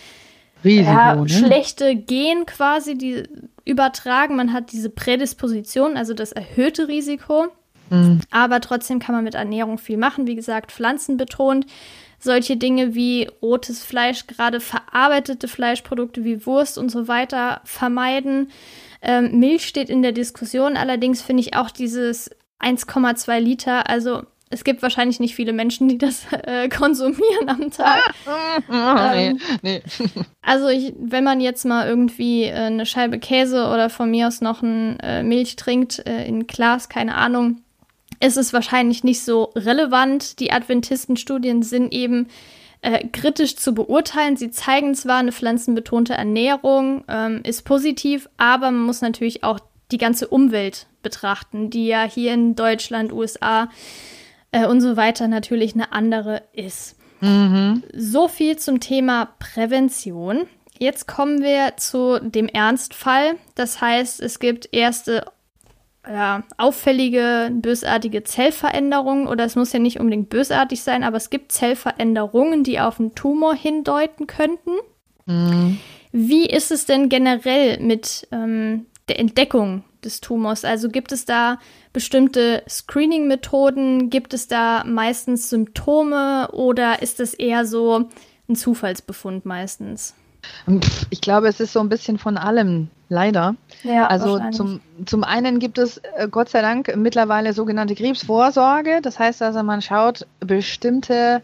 [0.65, 1.29] Risiko, ja, ne?
[1.29, 3.25] schlechte Gen quasi, die
[3.65, 4.37] übertragen.
[4.37, 7.49] Man hat diese Prädisposition, also das erhöhte Risiko.
[7.93, 8.21] Mhm.
[8.31, 10.27] Aber trotzdem kann man mit Ernährung viel machen.
[10.27, 11.67] Wie gesagt, pflanzenbetont.
[12.19, 18.51] Solche Dinge wie rotes Fleisch, gerade verarbeitete Fleischprodukte wie Wurst und so weiter vermeiden.
[19.03, 20.77] Ähm, Milch steht in der Diskussion.
[20.77, 22.31] Allerdings finde ich auch dieses
[22.61, 24.23] 1,2 Liter, also
[24.53, 28.15] es gibt wahrscheinlich nicht viele Menschen, die das äh, konsumieren am Tag.
[28.71, 29.83] ähm, nee, nee.
[30.43, 34.41] also ich, wenn man jetzt mal irgendwie äh, eine Scheibe Käse oder von mir aus
[34.41, 37.63] noch ein äh, Milch trinkt äh, in Glas, keine Ahnung,
[38.23, 40.39] ist es wahrscheinlich nicht so relevant.
[40.39, 42.29] Die Adventistenstudien sind eben
[42.81, 44.37] äh, kritisch zu beurteilen.
[44.37, 49.61] Sie zeigen zwar, eine pflanzenbetonte Ernährung ähm, ist positiv, aber man muss natürlich auch
[49.91, 53.69] die ganze Umwelt betrachten, die ja hier in Deutschland, USA
[54.53, 56.97] äh, und so weiter natürlich eine andere ist.
[57.21, 57.83] Mhm.
[57.95, 60.47] So viel zum Thema Prävention.
[60.79, 63.35] Jetzt kommen wir zu dem Ernstfall.
[63.55, 65.25] Das heißt, es gibt erste
[66.09, 71.53] ja, auffällige, bösartige Zellveränderungen oder es muss ja nicht unbedingt bösartig sein, aber es gibt
[71.53, 74.73] Zellveränderungen, die auf einen Tumor hindeuten könnten.
[75.27, 75.79] Mhm.
[76.11, 80.65] Wie ist es denn generell mit ähm, der Entdeckung des Tumors?
[80.65, 81.59] Also gibt es da
[81.93, 84.11] bestimmte Screening-Methoden?
[84.11, 88.09] Gibt es da meistens Symptome oder ist es eher so
[88.49, 90.15] ein Zufallsbefund meistens?
[91.11, 93.55] Ich glaube, es ist so ein bisschen von allem, leider.
[93.85, 99.01] Ja, also zum, zum einen gibt es äh, Gott sei Dank mittlerweile sogenannte Krebsvorsorge.
[99.03, 101.43] Das heißt also, man schaut bestimmte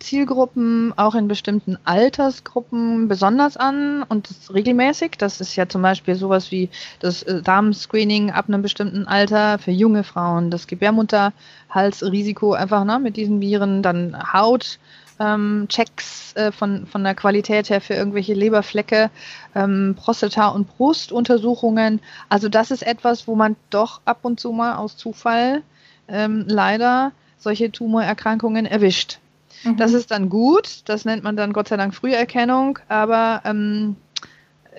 [0.00, 5.12] Zielgruppen auch in bestimmten Altersgruppen besonders an und das regelmäßig.
[5.18, 6.68] Das ist ja zum Beispiel sowas wie
[7.00, 13.16] das äh, Damenscreening ab einem bestimmten Alter für junge Frauen, das Gebärmutterhalsrisiko einfach ne, mit
[13.16, 14.78] diesen Viren, dann Haut
[15.22, 19.10] ähm, Checks äh, von, von der Qualität her für irgendwelche Leberflecke,
[19.54, 22.00] ähm, Prostata- und Brustuntersuchungen.
[22.28, 25.62] Also das ist etwas, wo man doch ab und zu mal aus Zufall
[26.08, 29.18] ähm, leider solche Tumorerkrankungen erwischt.
[29.62, 29.76] Mhm.
[29.76, 33.96] Das ist dann gut, das nennt man dann Gott sei Dank Früherkennung, aber ähm,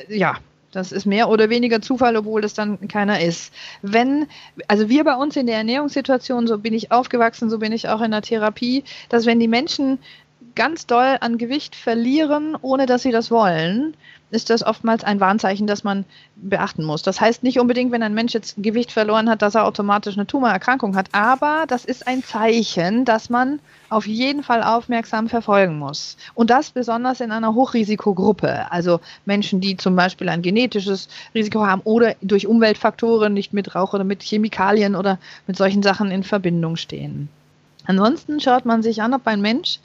[0.09, 0.35] ja,
[0.73, 3.53] das ist mehr oder weniger Zufall, obwohl das dann keiner ist.
[3.83, 4.27] Wenn,
[4.67, 8.01] also wir bei uns in der Ernährungssituation, so bin ich aufgewachsen, so bin ich auch
[8.01, 9.99] in der Therapie, dass wenn die Menschen
[10.55, 13.95] ganz doll an Gewicht verlieren, ohne dass sie das wollen,
[14.33, 17.03] ist das oftmals ein Warnzeichen, das man beachten muss.
[17.03, 20.25] Das heißt nicht unbedingt, wenn ein Mensch jetzt Gewicht verloren hat, dass er automatisch eine
[20.25, 26.17] Tumorerkrankung hat, aber das ist ein Zeichen, dass man auf jeden Fall aufmerksam verfolgen muss.
[26.33, 31.81] Und das besonders in einer Hochrisikogruppe, also Menschen, die zum Beispiel ein genetisches Risiko haben
[31.83, 36.75] oder durch Umweltfaktoren nicht mit Rauch oder mit Chemikalien oder mit solchen Sachen in Verbindung
[36.75, 37.29] stehen.
[37.85, 39.79] Ansonsten schaut man sich an, ob ein Mensch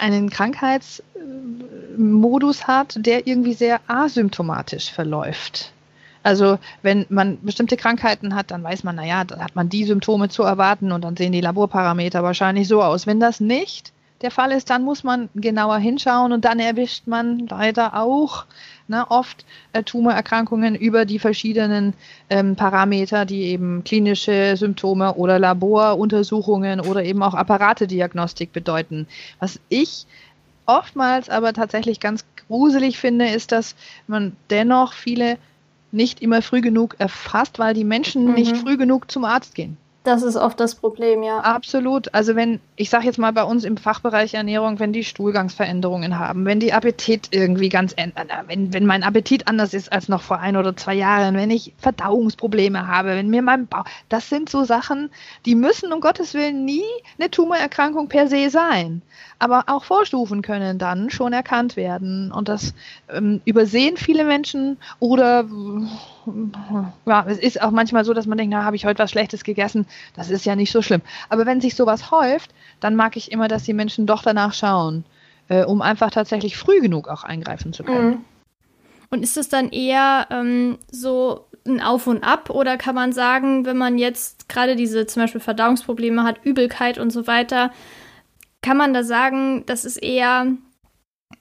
[0.00, 5.72] einen Krankheitsmodus hat, der irgendwie sehr asymptomatisch verläuft.
[6.22, 10.28] Also wenn man bestimmte Krankheiten hat, dann weiß man, naja, da hat man die Symptome
[10.28, 13.06] zu erwarten und dann sehen die Laborparameter wahrscheinlich so aus.
[13.06, 17.46] Wenn das nicht der Fall ist, dann muss man genauer hinschauen und dann erwischt man
[17.48, 18.44] leider auch
[18.90, 21.94] ne, oft äh, Tumorerkrankungen über die verschiedenen
[22.28, 29.06] ähm, Parameter, die eben klinische Symptome oder Laboruntersuchungen oder eben auch Apparatediagnostik bedeuten.
[29.38, 30.06] Was ich
[30.66, 33.74] oftmals aber tatsächlich ganz gruselig finde, ist, dass
[34.06, 35.38] man dennoch viele
[35.92, 38.34] nicht immer früh genug erfasst, weil die Menschen mhm.
[38.34, 39.76] nicht früh genug zum Arzt gehen.
[40.02, 41.40] Das ist oft das Problem, ja.
[41.40, 42.14] Absolut.
[42.14, 46.46] Also wenn, ich sage jetzt mal bei uns im Fachbereich Ernährung, wenn die Stuhlgangsveränderungen haben,
[46.46, 47.94] wenn die Appetit irgendwie ganz,
[48.46, 51.74] wenn, wenn mein Appetit anders ist als noch vor ein oder zwei Jahren, wenn ich
[51.76, 55.10] Verdauungsprobleme habe, wenn mir mein Bauch, das sind so Sachen,
[55.44, 56.84] die müssen um Gottes Willen nie
[57.18, 59.02] eine Tumorerkrankung per se sein.
[59.38, 62.32] Aber auch Vorstufen können dann schon erkannt werden.
[62.32, 62.74] Und das
[63.10, 65.44] ähm, übersehen viele Menschen oder
[67.06, 69.44] ja, es ist auch manchmal so, dass man denkt, na, habe ich heute was Schlechtes
[69.44, 69.86] gegessen.
[70.14, 71.02] Das ist ja nicht so schlimm.
[71.28, 75.04] Aber wenn sich sowas häuft, dann mag ich immer, dass die Menschen doch danach schauen,
[75.48, 78.08] äh, um einfach tatsächlich früh genug auch eingreifen zu können.
[78.10, 78.24] Mhm.
[79.10, 83.66] Und ist es dann eher ähm, so ein Auf und Ab oder kann man sagen,
[83.66, 87.72] wenn man jetzt gerade diese zum Beispiel Verdauungsprobleme hat, Übelkeit und so weiter,
[88.62, 90.46] kann man da sagen, das ist eher,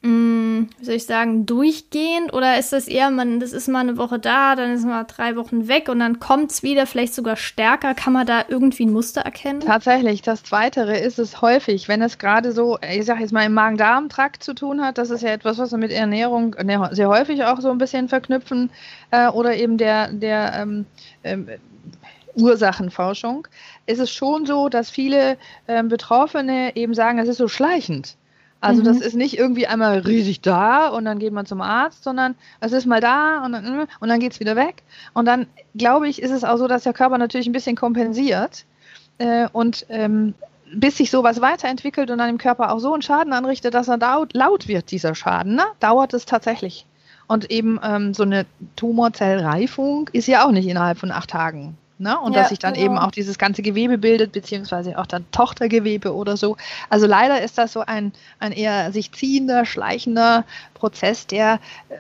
[0.02, 2.34] mm, wie soll ich sagen, durchgehend?
[2.34, 5.36] Oder ist das eher, man, das ist mal eine Woche da, dann ist man drei
[5.36, 7.94] Wochen weg und dann kommt es wieder, vielleicht sogar stärker?
[7.94, 9.60] Kann man da irgendwie ein Muster erkennen?
[9.62, 13.54] Tatsächlich, das Zweitere ist es häufig, wenn es gerade so, ich sag jetzt mal, im
[13.54, 14.98] Magen-Darm-Trakt zu tun hat.
[14.98, 18.10] Das ist ja etwas, was wir mit Ernährung ne, sehr häufig auch so ein bisschen
[18.10, 18.70] verknüpfen.
[19.12, 20.86] Äh, oder eben der, der ähm,
[21.24, 21.48] ähm,
[22.36, 23.48] Ursachenforschung,
[23.86, 25.38] ist es schon so, dass viele
[25.68, 28.16] ähm, Betroffene eben sagen, es ist so schleichend.
[28.62, 28.86] Also mhm.
[28.86, 32.74] das ist nicht irgendwie einmal riesig da und dann geht man zum Arzt, sondern es
[32.74, 34.84] ist mal da und dann, und dann geht es wieder weg.
[35.14, 38.66] Und dann, glaube ich, ist es auch so, dass der Körper natürlich ein bisschen kompensiert
[39.18, 40.34] äh, und ähm,
[40.74, 43.98] bis sich sowas weiterentwickelt und dann im Körper auch so einen Schaden anrichtet, dass er
[43.98, 45.64] laut, laut wird, dieser Schaden, ne?
[45.80, 46.86] dauert es tatsächlich.
[47.28, 48.46] Und eben ähm, so eine
[48.76, 51.78] Tumorzellreifung ist ja auch nicht innerhalb von acht Tagen.
[52.00, 52.18] Ne?
[52.18, 52.86] Und ja, dass sich dann genau.
[52.86, 56.56] eben auch dieses ganze Gewebe bildet, beziehungsweise auch dann Tochtergewebe oder so.
[56.90, 61.96] Also leider ist das so ein, ein eher sich ziehender, schleichender Prozess, der äh,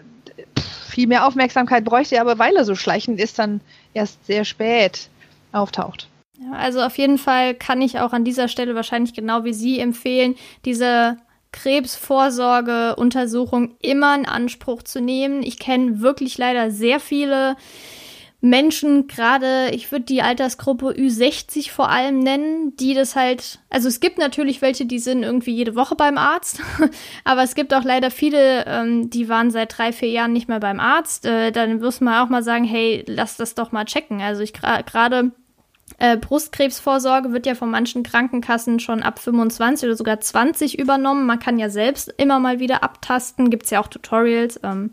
[0.89, 3.59] viel mehr Aufmerksamkeit bräuchte, aber weil er so schleichend ist, dann
[3.93, 5.09] erst sehr spät
[5.51, 6.07] auftaucht.
[6.39, 9.79] Ja, also auf jeden Fall kann ich auch an dieser Stelle wahrscheinlich genau wie Sie
[9.79, 11.17] empfehlen, diese
[11.51, 15.43] Krebsvorsorgeuntersuchung immer in Anspruch zu nehmen.
[15.43, 17.57] Ich kenne wirklich leider sehr viele
[18.41, 23.99] Menschen, gerade, ich würde die Altersgruppe Ü60 vor allem nennen, die das halt, also es
[23.99, 26.61] gibt natürlich welche, die sind irgendwie jede Woche beim Arzt,
[27.25, 30.61] aber es gibt auch leider viele, ähm, die waren seit drei, vier Jahren nicht mehr
[30.61, 31.25] beim Arzt.
[31.25, 34.21] Äh, dann muss man auch mal sagen, hey, lass das doch mal checken.
[34.21, 35.31] Also ich gerade
[35.97, 41.25] äh, Brustkrebsvorsorge wird ja von manchen Krankenkassen schon ab 25 oder sogar 20 übernommen.
[41.25, 44.61] Man kann ja selbst immer mal wieder abtasten, gibt's ja auch Tutorials.
[44.63, 44.91] Ähm,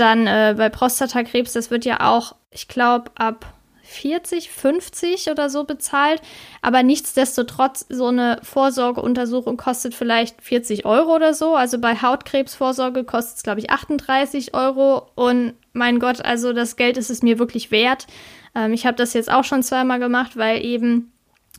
[0.00, 3.54] dann äh, bei Prostatakrebs, das wird ja auch, ich glaube, ab
[3.90, 6.22] 40, 50 oder so bezahlt.
[6.62, 11.56] Aber nichtsdestotrotz, so eine Vorsorgeuntersuchung kostet vielleicht 40 Euro oder so.
[11.56, 15.10] Also bei Hautkrebsvorsorge kostet es, glaube ich, 38 Euro.
[15.16, 18.06] Und mein Gott, also das Geld ist es mir wirklich wert.
[18.54, 21.12] Ähm, ich habe das jetzt auch schon zweimal gemacht, weil eben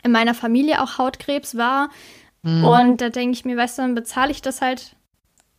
[0.04, 1.90] in meiner Familie auch Hautkrebs war.
[2.44, 2.64] Mhm.
[2.64, 4.96] Und da denke ich mir, weißt du, dann bezahle ich das halt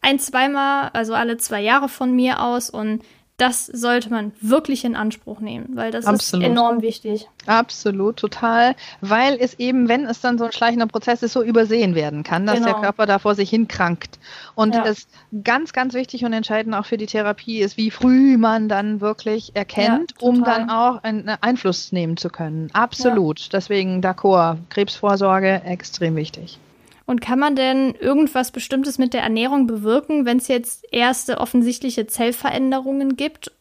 [0.02, 3.02] ein, zweimal, also alle zwei Jahre von mir aus und
[3.38, 6.44] das sollte man wirklich in Anspruch nehmen, weil das Absolut.
[6.44, 7.28] ist enorm wichtig.
[7.46, 11.96] Absolut, total, weil es eben, wenn es dann so ein schleichender Prozess ist, so übersehen
[11.96, 12.72] werden kann, dass genau.
[12.72, 14.20] der Körper da vor sich hinkrankt.
[14.54, 14.84] Und ja.
[14.84, 15.08] es
[15.42, 19.56] ganz, ganz wichtig und entscheidend auch für die Therapie ist, wie früh man dann wirklich
[19.56, 22.70] erkennt, ja, um dann auch einen Einfluss nehmen zu können.
[22.74, 23.40] Absolut.
[23.40, 23.48] Ja.
[23.52, 26.60] Deswegen d'accord, Krebsvorsorge extrem wichtig.
[27.06, 32.06] Und kann man denn irgendwas Bestimmtes mit der Ernährung bewirken, wenn es jetzt erste offensichtliche
[32.06, 33.52] Zellveränderungen gibt?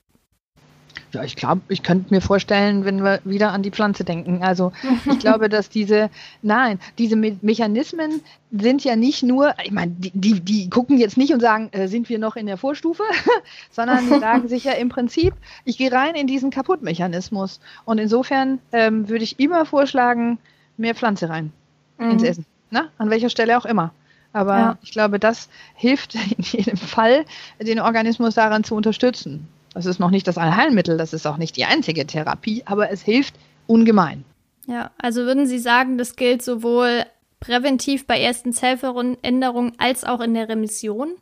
[1.14, 4.44] Ja, ich glaube, ich könnte mir vorstellen, wenn wir wieder an die Pflanze denken.
[4.44, 4.72] Also
[5.06, 6.10] ich glaube, dass diese,
[6.42, 8.22] nein, diese Me Mechanismen
[8.52, 11.88] sind ja nicht nur, ich meine, die, die, die, gucken jetzt nicht und sagen, äh,
[11.88, 13.04] sind wir noch in der Vorstufe,
[13.72, 15.34] sondern die sagen sich ja im Prinzip,
[15.66, 17.60] ich gehe rein in diesen Kaputtmechanismus.
[17.84, 20.40] Und insofern ähm, würde ich immer vorschlagen,
[20.78, 21.52] mehr Pflanze rein
[21.98, 22.12] mhm.
[22.12, 22.90] ins Essen ne?
[22.98, 23.92] an welcher Stelle auch immer.
[24.34, 24.78] Aber ja.
[24.82, 27.26] ich glaube, das hilft in jedem Fall,
[27.60, 29.48] den Organismus daran zu unterstützen.
[29.74, 33.02] Das ist noch nicht das Allheilmittel, das ist auch nicht die einzige Therapie, aber es
[33.02, 33.36] hilft
[33.68, 34.26] ungemein.
[34.68, 37.06] Ja, also würden Sie sagen, das gilt sowohl
[37.40, 41.16] präventiv bei ersten Zellveränderungen als auch in der Remission?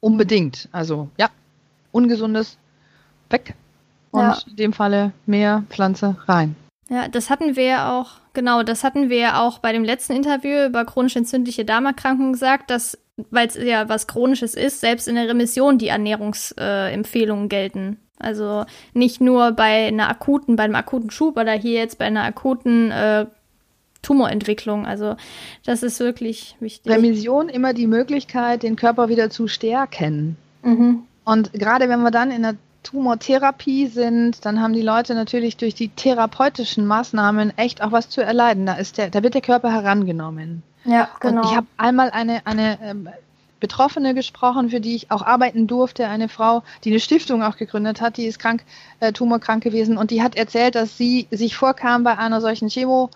[0.00, 0.68] Unbedingt.
[0.72, 1.30] Also ja,
[1.92, 2.58] ungesundes
[3.30, 3.54] weg
[4.10, 4.38] und ja.
[4.46, 6.56] in dem Falle mehr Pflanze rein.
[6.88, 10.12] Ja, das hatten wir ja auch, genau, das hatten wir ja auch bei dem letzten
[10.12, 12.98] Interview über chronisch entzündliche Darmerkrankungen gesagt, dass,
[13.30, 17.98] weil es ja was Chronisches ist, selbst in der Remission die Ernährungsempfehlungen äh, gelten.
[18.18, 22.22] Also nicht nur bei einer akuten, bei einem akuten Schub oder hier jetzt bei einer
[22.22, 23.26] akuten äh,
[24.02, 24.86] Tumorentwicklung.
[24.86, 25.16] Also
[25.64, 26.92] das ist wirklich wichtig.
[26.92, 30.36] Remission immer die Möglichkeit, den Körper wieder zu stärken.
[30.62, 31.04] Mhm.
[31.24, 35.74] Und gerade wenn wir dann in der Tumortherapie sind, dann haben die Leute natürlich durch
[35.74, 38.66] die therapeutischen Maßnahmen echt auch was zu erleiden.
[38.66, 40.62] Da, ist der, da wird der Körper herangenommen.
[40.84, 41.40] Ja, genau.
[41.40, 43.08] Und ich habe einmal eine, eine ähm,
[43.58, 48.00] Betroffene gesprochen, für die ich auch arbeiten durfte, eine Frau, die eine Stiftung auch gegründet
[48.02, 48.62] hat, die ist krank,
[49.00, 53.08] äh, tumorkrank gewesen und die hat erzählt, dass sie sich vorkam bei einer solchen Chemo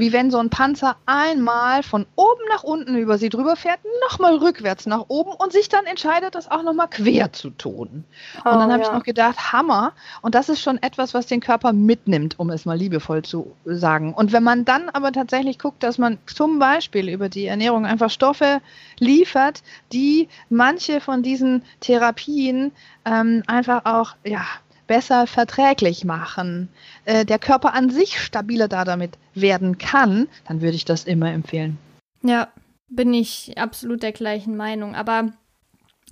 [0.00, 4.36] wie wenn so ein Panzer einmal von oben nach unten über sie drüber fährt, nochmal
[4.36, 8.04] rückwärts nach oben und sich dann entscheidet, das auch nochmal quer zu tun.
[8.44, 8.88] Oh, und dann habe ja.
[8.88, 9.92] ich noch gedacht, Hammer.
[10.22, 14.14] Und das ist schon etwas, was den Körper mitnimmt, um es mal liebevoll zu sagen.
[14.14, 18.10] Und wenn man dann aber tatsächlich guckt, dass man zum Beispiel über die Ernährung einfach
[18.10, 18.60] Stoffe
[18.98, 22.72] liefert, die manche von diesen Therapien
[23.04, 24.44] ähm, einfach auch, ja,
[24.90, 26.68] besser verträglich machen,
[27.04, 31.30] äh, der Körper an sich stabiler da damit werden kann, dann würde ich das immer
[31.30, 31.78] empfehlen.
[32.24, 32.48] Ja,
[32.88, 34.96] bin ich absolut der gleichen Meinung.
[34.96, 35.28] Aber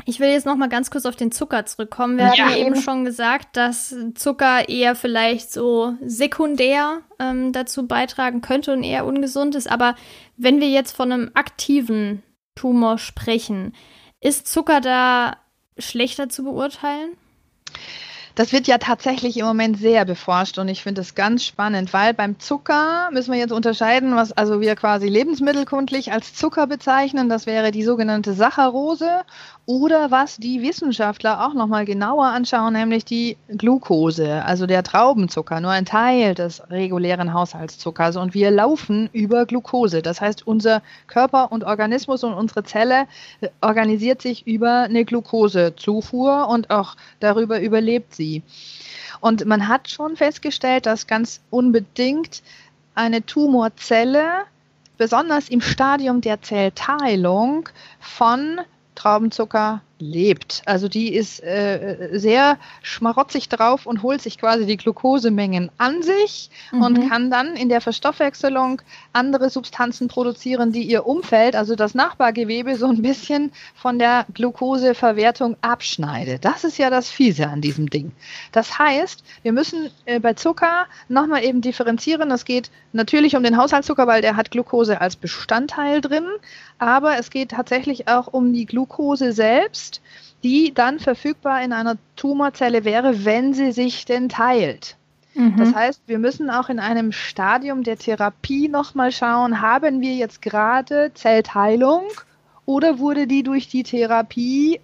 [0.04, 2.18] ich will jetzt noch mal ganz kurz auf den Zucker zurückkommen.
[2.18, 2.30] Wir ja.
[2.30, 8.72] hatten ja eben schon gesagt, dass Zucker eher vielleicht so sekundär ähm, dazu beitragen könnte
[8.72, 9.68] und eher ungesund ist.
[9.68, 9.96] Aber
[10.36, 12.22] wenn wir jetzt von einem aktiven
[12.54, 13.74] Tumor sprechen,
[14.20, 15.36] ist Zucker da
[15.78, 17.16] schlechter zu beurteilen?
[18.38, 22.14] Das wird ja tatsächlich im Moment sehr beforscht und ich finde es ganz spannend, weil
[22.14, 27.28] beim Zucker müssen wir jetzt unterscheiden, was also wir quasi lebensmittelkundlich als Zucker bezeichnen.
[27.28, 29.22] Das wäre die sogenannte Saccharose
[29.68, 35.72] oder was die Wissenschaftler auch nochmal genauer anschauen, nämlich die Glucose, also der Traubenzucker, nur
[35.72, 38.16] ein Teil des regulären Haushaltszuckers.
[38.16, 40.00] Und wir laufen über Glucose.
[40.00, 43.04] Das heißt, unser Körper und Organismus und unsere Zelle
[43.42, 48.42] äh, organisiert sich über eine Glukosezufuhr und auch darüber überlebt sie.
[49.20, 52.42] Und man hat schon festgestellt, dass ganz unbedingt
[52.94, 54.44] eine Tumorzelle,
[54.96, 57.68] besonders im Stadium der Zellteilung,
[58.00, 58.60] von
[58.98, 60.62] Traubenzucker lebt.
[60.64, 66.50] Also die ist äh, sehr schmarotzig drauf und holt sich quasi die Glukosemengen an sich
[66.72, 66.82] mhm.
[66.82, 68.80] und kann dann in der Verstoffwechselung
[69.12, 75.56] andere Substanzen produzieren, die ihr Umfeld, also das Nachbargewebe, so ein bisschen von der Glukoseverwertung
[75.62, 76.44] abschneidet.
[76.44, 78.12] Das ist ja das Fiese an diesem Ding.
[78.52, 82.30] Das heißt, wir müssen äh, bei Zucker nochmal eben differenzieren.
[82.30, 86.26] Es geht natürlich um den Haushaltszucker, weil der hat Glucose als Bestandteil drin,
[86.78, 90.00] aber es geht tatsächlich auch um die Glucose selbst ist,
[90.42, 94.96] die dann verfügbar in einer Tumorzelle wäre, wenn sie sich denn teilt.
[95.34, 95.56] Mhm.
[95.56, 100.42] Das heißt, wir müssen auch in einem Stadium der Therapie nochmal schauen, haben wir jetzt
[100.42, 102.04] gerade Zellteilung
[102.66, 104.80] oder wurde die durch die Therapie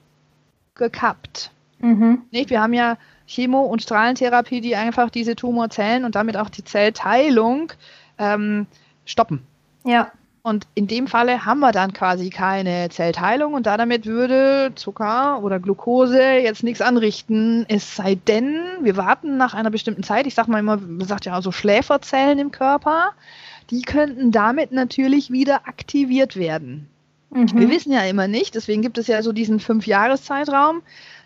[0.74, 1.50] gekappt?
[1.78, 2.22] Mhm.
[2.30, 2.50] Nicht?
[2.50, 2.96] Wir haben ja
[3.28, 7.72] Chemo- und Strahlentherapie, die einfach diese Tumorzellen und damit auch die Zellteilung
[8.18, 8.66] ähm,
[9.04, 9.46] stoppen.
[9.84, 10.10] Ja.
[10.46, 15.58] Und in dem Falle haben wir dann quasi keine Zellteilung und damit würde Zucker oder
[15.58, 17.64] Glucose jetzt nichts anrichten.
[17.68, 20.26] Es sei denn, wir warten nach einer bestimmten Zeit.
[20.26, 23.12] Ich sag mal immer, man sagt ja so Schläferzellen im Körper.
[23.70, 26.90] Die könnten damit natürlich wieder aktiviert werden.
[27.30, 27.48] Mhm.
[27.54, 30.82] Wir wissen ja immer nicht, deswegen gibt es ja so diesen Fünf-Jahres-Zeitraum,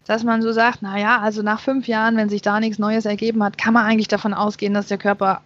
[0.06, 3.42] dass man so sagt, naja, also nach fünf Jahren, wenn sich da nichts Neues ergeben
[3.42, 5.42] hat, kann man eigentlich davon ausgehen, dass der Körper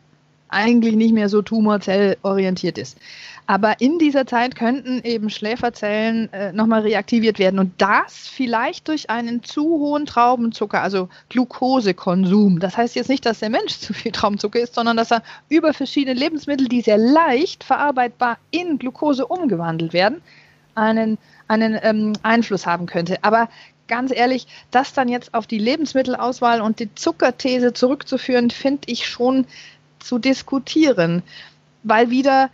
[0.52, 2.98] eigentlich nicht mehr so tumorzellorientiert ist.
[3.46, 9.10] Aber in dieser Zeit könnten eben Schläferzellen äh, nochmal reaktiviert werden und das vielleicht durch
[9.10, 12.60] einen zu hohen Traubenzucker, also Glukosekonsum.
[12.60, 15.74] Das heißt jetzt nicht, dass der Mensch zu viel Traubenzucker isst, sondern dass er über
[15.74, 20.22] verschiedene Lebensmittel, die sehr leicht verarbeitbar in Glucose umgewandelt werden,
[20.74, 21.18] einen,
[21.48, 23.22] einen ähm, Einfluss haben könnte.
[23.22, 23.48] Aber
[23.88, 29.46] ganz ehrlich, das dann jetzt auf die Lebensmittelauswahl und die Zuckerthese zurückzuführen, finde ich schon
[29.98, 31.22] zu diskutieren,
[31.82, 32.50] weil wieder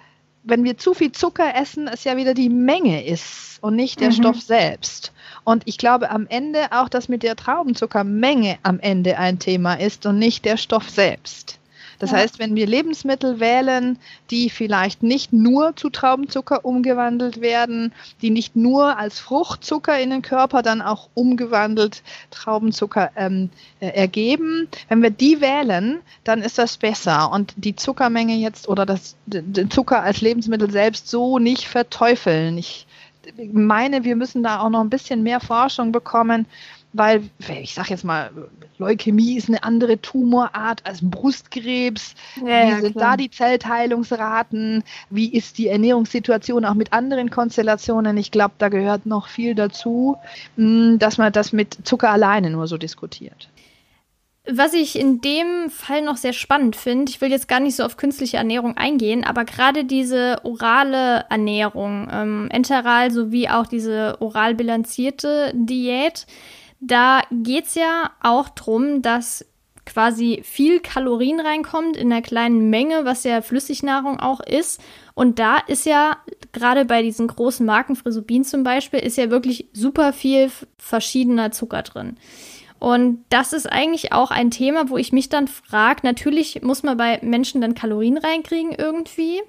[0.49, 4.09] wenn wir zu viel Zucker essen, es ja wieder die Menge ist und nicht der
[4.09, 4.15] mhm.
[4.15, 5.13] Stoff selbst.
[5.45, 10.07] Und ich glaube am Ende auch, dass mit der Traubenzuckermenge am Ende ein Thema ist
[10.07, 11.59] und nicht der Stoff selbst.
[11.99, 12.19] Das ja.
[12.19, 13.99] heißt, wenn wir Lebensmittel wählen,
[14.31, 17.93] die vielleicht nicht nur zu Traubenzucker umgewandelt werden,
[18.23, 24.69] die nicht nur als Fruchtzucker in den Körper dann auch umgewandelt Traubenzucker ähm, äh, ergeben,
[24.89, 27.33] wenn wir die wählen, dann ist das besser.
[27.33, 32.59] Und die Zuckermenge jetzt oder das den Zucker als Lebensmittel selbst so nicht verteufeln.
[32.59, 32.87] Ich
[33.53, 36.47] meine, wir müssen da auch noch ein bisschen mehr Forschung bekommen,
[36.93, 37.29] weil,
[37.63, 38.31] ich sage jetzt mal,
[38.79, 42.15] Leukämie ist eine andere Tumorart als Brustkrebs.
[42.45, 43.13] Ja, Wie sind klar.
[43.13, 44.83] da die Zellteilungsraten?
[45.11, 48.17] Wie ist die Ernährungssituation auch mit anderen Konstellationen?
[48.17, 50.17] Ich glaube, da gehört noch viel dazu,
[50.57, 53.49] hm, dass man das mit Zucker alleine nur so diskutiert.
[54.51, 57.85] Was ich in dem Fall noch sehr spannend finde, ich will jetzt gar nicht so
[57.85, 64.55] auf künstliche Ernährung eingehen, aber gerade diese orale Ernährung, ähm, enteral sowie auch diese oral
[64.55, 66.27] bilanzierte Diät,
[66.81, 69.45] da geht's ja auch drum, dass
[69.89, 74.81] quasi viel Kalorien reinkommt in einer kleinen Menge, was ja Flüssignahrung auch ist.
[75.15, 76.19] Und da ist ja
[76.53, 81.83] gerade bei diesen großen Marken, Frisubin zum Beispiel, ist ja wirklich super viel verschiedener Zucker
[81.83, 82.19] drin.
[82.79, 86.97] Und das ist eigentlich auch ein Thema, wo ich mich dann frage, natürlich muss man
[86.97, 89.41] bei Menschen dann Kalorien reinkriegen irgendwie.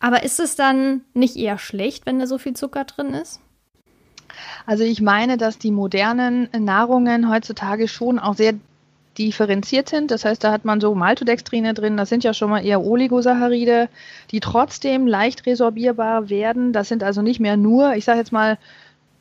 [0.00, 3.40] Aber ist es dann nicht eher schlecht, wenn da so viel Zucker drin ist?
[4.66, 8.54] Also ich meine, dass die modernen Nahrungen heutzutage schon auch sehr
[9.18, 10.10] differenziert sind.
[10.10, 13.88] Das heißt, da hat man so Maltodextrine drin, das sind ja schon mal eher Oligosaccharide,
[14.30, 16.72] die trotzdem leicht resorbierbar werden.
[16.72, 18.58] Das sind also nicht mehr nur, ich sage jetzt mal,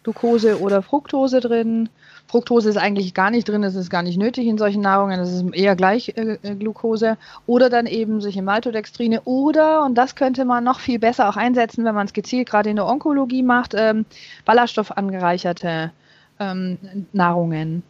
[0.03, 1.89] Glucose oder Fructose drin,
[2.33, 5.31] Fructose ist eigentlich gar nicht drin, das ist gar nicht nötig in solchen Nahrungen, das
[5.31, 7.15] ist eher gleich äh, äh, Glucose.
[7.45, 9.21] Oder dann eben solche Maltodextrine.
[9.21, 12.71] Oder, und das könnte man noch viel besser auch einsetzen, wenn man es gezielt gerade
[12.71, 14.05] in der Onkologie macht, ähm,
[14.45, 15.91] ballaststoffangereicherte
[16.39, 16.79] ähm,
[17.11, 17.83] Nahrungen.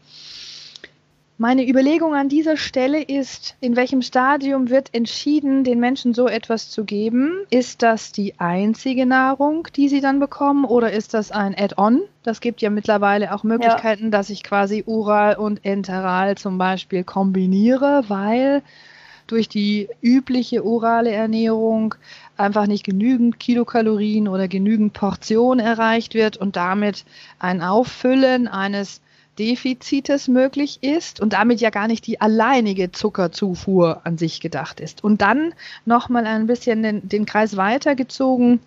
[1.43, 6.69] Meine Überlegung an dieser Stelle ist, in welchem Stadium wird entschieden, den Menschen so etwas
[6.69, 7.33] zu geben?
[7.49, 11.99] Ist das die einzige Nahrung, die sie dann bekommen, oder ist das ein Add-on?
[12.23, 14.09] Das gibt ja mittlerweile auch Möglichkeiten, ja.
[14.11, 18.61] dass ich quasi oral und enteral zum Beispiel kombiniere, weil
[19.27, 21.95] durch die übliche orale Ernährung
[22.37, 27.03] einfach nicht genügend Kilokalorien oder genügend Portion erreicht wird und damit
[27.37, 29.01] ein Auffüllen eines
[29.39, 35.03] Defizites möglich ist und damit ja gar nicht die alleinige Zuckerzufuhr an sich gedacht ist.
[35.03, 35.53] Und dann
[35.85, 38.59] nochmal ein bisschen den, den Kreis weitergezogen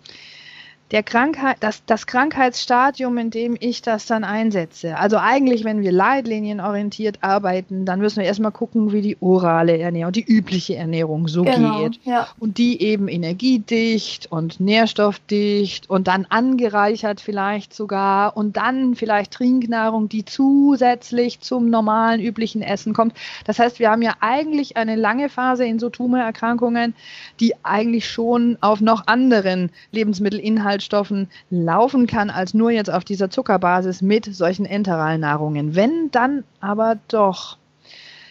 [0.91, 4.97] der Krankheit, das, das Krankheitsstadium, in dem ich das dann einsetze.
[4.97, 10.13] Also eigentlich, wenn wir leitlinienorientiert arbeiten, dann müssen wir erstmal gucken, wie die orale Ernährung,
[10.13, 11.99] die übliche Ernährung so genau, geht.
[12.05, 12.27] Ja.
[12.39, 20.07] Und die eben energiedicht und nährstoffdicht und dann angereichert vielleicht sogar und dann vielleicht Trinknahrung,
[20.07, 23.13] die zusätzlich zum normalen üblichen Essen kommt.
[23.43, 26.93] Das heißt, wir haben ja eigentlich eine lange Phase in so Tumorerkrankungen,
[27.41, 33.29] die eigentlich schon auf noch anderen Lebensmittelinhalten Inhaltsstoffen laufen kann, als nur jetzt auf dieser
[33.29, 35.75] Zuckerbasis mit solchen Enteralnahrungen.
[35.75, 37.57] Wenn dann aber doch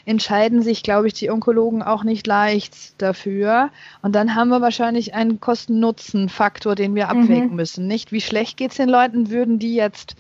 [0.04, 3.70] entscheiden sich, glaube ich, die Onkologen auch nicht leicht dafür.
[4.02, 7.56] Und dann haben wir wahrscheinlich einen Kosten-Nutzen-Faktor, den wir abwägen mhm.
[7.56, 7.88] müssen.
[7.88, 10.14] Nicht, wie schlecht geht es den Leuten, würden die jetzt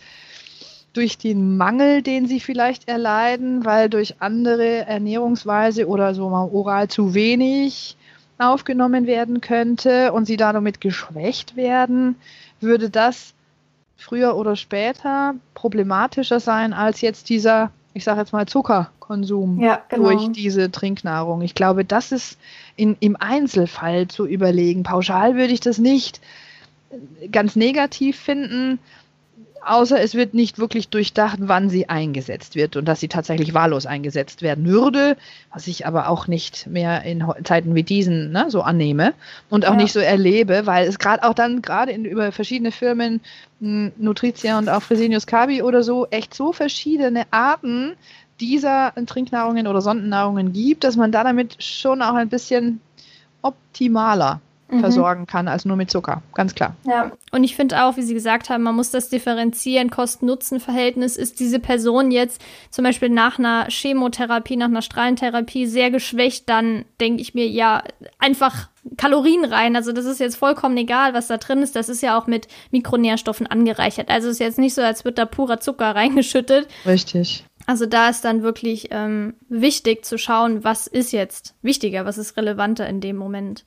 [0.92, 6.88] durch den Mangel, den sie vielleicht erleiden, weil durch andere Ernährungsweise oder so mal oral
[6.88, 7.96] zu wenig
[8.38, 12.16] aufgenommen werden könnte und sie damit geschwächt werden,
[12.60, 13.34] würde das
[13.96, 20.10] früher oder später problematischer sein als jetzt dieser, ich sage jetzt mal, Zuckerkonsum ja, genau.
[20.10, 21.40] durch diese Trinknahrung.
[21.40, 22.38] Ich glaube, das ist
[22.76, 24.82] in, im Einzelfall zu überlegen.
[24.82, 26.20] Pauschal würde ich das nicht
[27.32, 28.78] ganz negativ finden,
[29.66, 33.86] außer es wird nicht wirklich durchdacht, wann sie eingesetzt wird und dass sie tatsächlich wahllos
[33.86, 35.16] eingesetzt werden würde,
[35.52, 39.14] was ich aber auch nicht mehr in Zeiten wie diesen ne, so annehme
[39.50, 39.76] und auch ja.
[39.76, 43.20] nicht so erlebe, weil es gerade auch dann gerade über verschiedene Firmen,
[43.60, 47.94] hm, Nutritia und auch Fresenius Kabi oder so, echt so verschiedene Arten
[48.40, 52.80] dieser Trinknahrungen oder Sondennahrungen gibt, dass man da damit schon auch ein bisschen
[53.42, 54.80] optimaler mhm.
[54.80, 56.22] versorgen kann als nur mit Zucker.
[56.34, 56.76] Ganz klar.
[56.84, 59.90] Ja, und ich finde auch, wie Sie gesagt haben, man muss das differenzieren.
[59.90, 62.40] Kosten-Nutzen-Verhältnis ist diese Person jetzt
[62.70, 67.82] zum Beispiel nach einer Chemotherapie, nach einer Strahlentherapie sehr geschwächt, dann denke ich mir, ja,
[68.18, 69.76] einfach Kalorien rein.
[69.76, 71.76] Also das ist jetzt vollkommen egal, was da drin ist.
[71.76, 74.08] Das ist ja auch mit Mikronährstoffen angereichert.
[74.10, 76.68] Also es ist jetzt nicht so, als wird da purer Zucker reingeschüttet.
[76.84, 77.44] Richtig.
[77.66, 82.36] Also da ist dann wirklich ähm, wichtig zu schauen, was ist jetzt wichtiger, was ist
[82.36, 83.64] relevanter in dem Moment.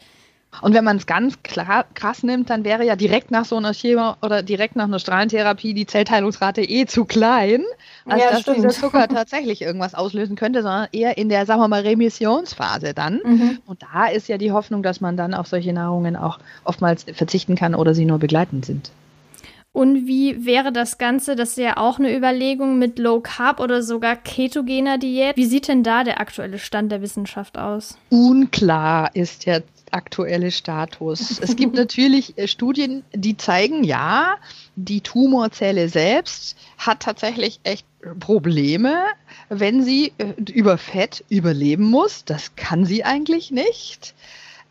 [0.62, 3.74] Und wenn man es ganz klar, krass nimmt, dann wäre ja direkt nach so einer
[3.74, 7.64] Chemo oder direkt nach einer Strahlentherapie die Zellteilungsrate eh zu klein,
[8.06, 8.58] als ja, dass stimmt.
[8.58, 13.22] dieser Zucker tatsächlich irgendwas auslösen könnte, sondern eher in der, sagen wir mal, Remissionsphase dann.
[13.24, 13.60] Mhm.
[13.68, 17.56] Und da ist ja die Hoffnung, dass man dann auf solche Nahrungen auch oftmals verzichten
[17.56, 18.92] kann oder sie nur begleitend sind.
[19.72, 21.36] Und wie wäre das Ganze?
[21.36, 25.38] Das ist ja auch eine Überlegung mit Low Carb oder sogar ketogener Diät.
[25.38, 27.96] Wie sieht denn da der aktuelle Stand der Wissenschaft aus?
[28.10, 31.40] Unklar ist jetzt aktuelle Status.
[31.40, 34.36] Es gibt natürlich äh, Studien, die zeigen, ja,
[34.76, 37.86] die Tumorzelle selbst hat tatsächlich echt
[38.20, 39.04] Probleme,
[39.50, 42.26] wenn sie äh, über Fett überleben muss.
[42.26, 44.14] Das kann sie eigentlich nicht.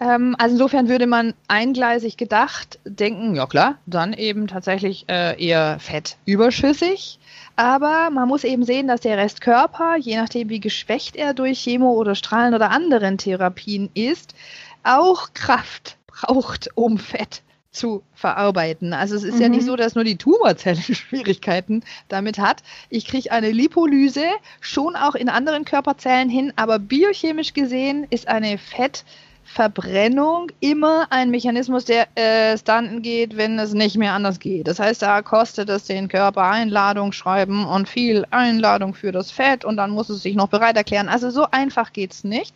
[0.01, 5.79] Ähm, also insofern würde man eingleisig gedacht denken, ja klar, dann eben tatsächlich äh, eher
[5.81, 7.19] Fett überschüssig.
[7.57, 11.93] Aber man muss eben sehen, dass der Restkörper, je nachdem wie geschwächt er durch Chemo
[11.93, 14.35] oder Strahlen oder anderen Therapien ist,
[14.83, 18.93] auch Kraft braucht, um Fett zu verarbeiten.
[18.93, 19.41] Also es ist mhm.
[19.43, 19.67] ja nicht mhm.
[19.67, 22.63] so, dass nur die Tumorzelle Schwierigkeiten damit hat.
[22.91, 24.25] Ich kriege eine Lipolyse
[24.61, 29.05] schon auch in anderen Körperzellen hin, aber biochemisch gesehen ist eine Fett
[29.51, 34.69] Verbrennung immer ein Mechanismus, der äh, dann geht, wenn es nicht mehr anders geht.
[34.69, 39.65] Das heißt, da kostet es den Körper Einladung schreiben und viel Einladung für das Fett
[39.65, 41.09] und dann muss es sich noch bereit erklären.
[41.09, 42.55] Also so einfach geht es nicht.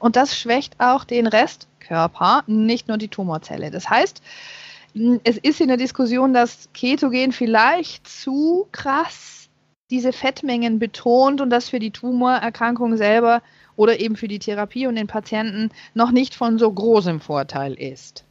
[0.00, 3.70] Und das schwächt auch den Restkörper, nicht nur die Tumorzelle.
[3.70, 4.20] Das heißt,
[5.24, 9.48] es ist in der Diskussion, dass Ketogen vielleicht zu krass
[9.90, 13.40] diese Fettmengen betont und das für die Tumorerkrankung selber
[13.76, 18.24] oder eben für die Therapie und den Patienten noch nicht von so großem Vorteil ist.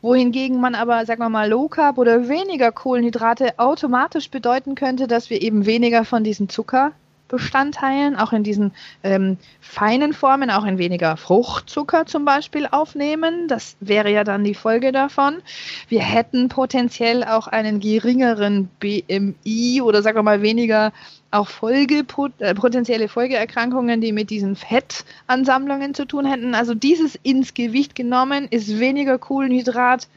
[0.00, 5.28] Wohingegen man aber, sagen wir mal, Low Carb oder weniger Kohlenhydrate automatisch bedeuten könnte, dass
[5.30, 6.92] wir eben weniger von diesem Zucker
[7.28, 8.72] Bestandteilen, auch in diesen
[9.02, 13.48] ähm, feinen Formen, auch in weniger Fruchtzucker zum Beispiel aufnehmen.
[13.48, 15.42] Das wäre ja dann die Folge davon.
[15.88, 20.92] Wir hätten potenziell auch einen geringeren BMI oder sagen wir mal weniger
[21.30, 22.04] auch Folge,
[22.38, 26.54] äh, potenzielle Folgeerkrankungen, die mit diesen Fettansammlungen zu tun hätten.
[26.54, 30.08] Also dieses ins Gewicht genommen ist weniger Kohlenhydrat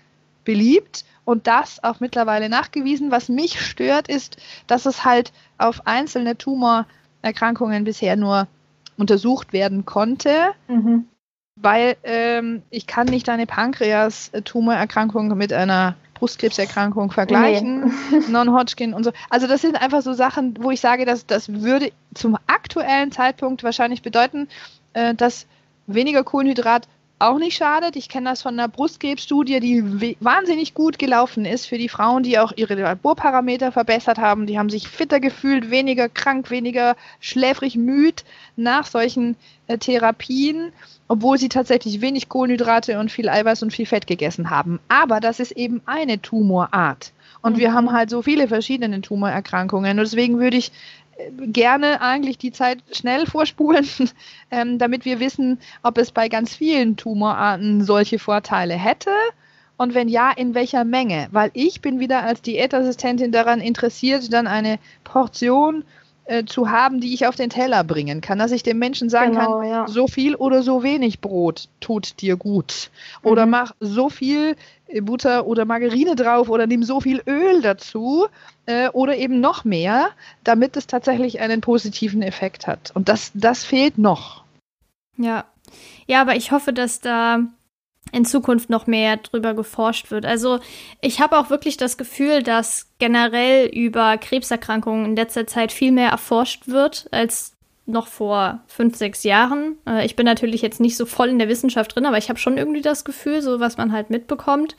[0.46, 3.12] beliebt und das auch mittlerweile nachgewiesen.
[3.12, 4.38] Was mich stört, ist,
[4.68, 6.86] dass es halt auf einzelne Tumor
[7.22, 8.48] Erkrankungen bisher nur
[8.98, 11.06] untersucht werden konnte, mhm.
[11.56, 18.20] weil ähm, ich kann nicht eine Pankreas-Tumorerkrankung mit einer Brustkrebserkrankung vergleichen, nee.
[18.30, 19.12] Non-Hodgkin und so.
[19.32, 23.64] Also das sind einfach so Sachen, wo ich sage, dass das würde zum aktuellen Zeitpunkt
[23.64, 24.48] wahrscheinlich bedeuten,
[24.94, 25.48] äh, dass
[25.88, 26.88] weniger Kohlenhydrat
[27.22, 27.96] auch nicht schadet.
[27.96, 32.40] Ich kenne das von einer Brustkrebsstudie, die wahnsinnig gut gelaufen ist für die Frauen, die
[32.40, 34.48] auch ihre Laborparameter verbessert haben.
[34.48, 38.24] Die haben sich fitter gefühlt, weniger krank, weniger schläfrig müd
[38.56, 39.36] nach solchen
[39.68, 40.72] äh, Therapien,
[41.08, 44.80] obwohl sie tatsächlich wenig Kohlenhydrate und viel Eiweiß und viel Fett gegessen haben.
[44.88, 47.12] Aber das ist eben eine Tumorart.
[47.42, 47.60] Und mhm.
[47.60, 49.98] wir haben halt so viele verschiedene Tumorerkrankungen.
[49.98, 50.72] Und deswegen würde ich
[51.38, 53.88] gerne eigentlich die Zeit schnell vorspulen,
[54.52, 59.12] ähm, damit wir wissen, ob es bei ganz vielen Tumorarten solche Vorteile hätte
[59.78, 61.28] und wenn ja, in welcher Menge.
[61.32, 65.84] Weil ich bin wieder als Diätassistentin daran interessiert, dann eine Portion
[66.26, 69.34] äh, zu haben, die ich auf den Teller bringen kann, dass ich dem Menschen sagen
[69.34, 69.88] genau, kann, ja.
[69.88, 72.92] so viel oder so wenig Brot tut dir gut.
[73.24, 73.52] Oder mhm.
[73.52, 74.56] mach so viel
[74.88, 78.28] äh, Butter oder Margarine drauf oder nimm so viel Öl dazu
[78.72, 80.10] äh, oder eben noch mehr,
[80.44, 82.92] damit es tatsächlich einen positiven Effekt hat.
[82.94, 84.44] Und das, das fehlt noch.
[85.18, 85.46] Ja.
[86.08, 87.40] Ja, aber ich hoffe, dass da
[88.12, 90.26] in Zukunft noch mehr drüber geforscht wird.
[90.26, 90.60] Also
[91.02, 96.10] ich habe auch wirklich das Gefühl, dass generell über Krebserkrankungen in letzter Zeit viel mehr
[96.10, 97.54] erforscht wird als
[97.86, 99.78] noch vor fünf, sechs Jahren.
[99.88, 102.40] Äh, ich bin natürlich jetzt nicht so voll in der Wissenschaft drin, aber ich habe
[102.40, 104.76] schon irgendwie das Gefühl, so was man halt mitbekommt.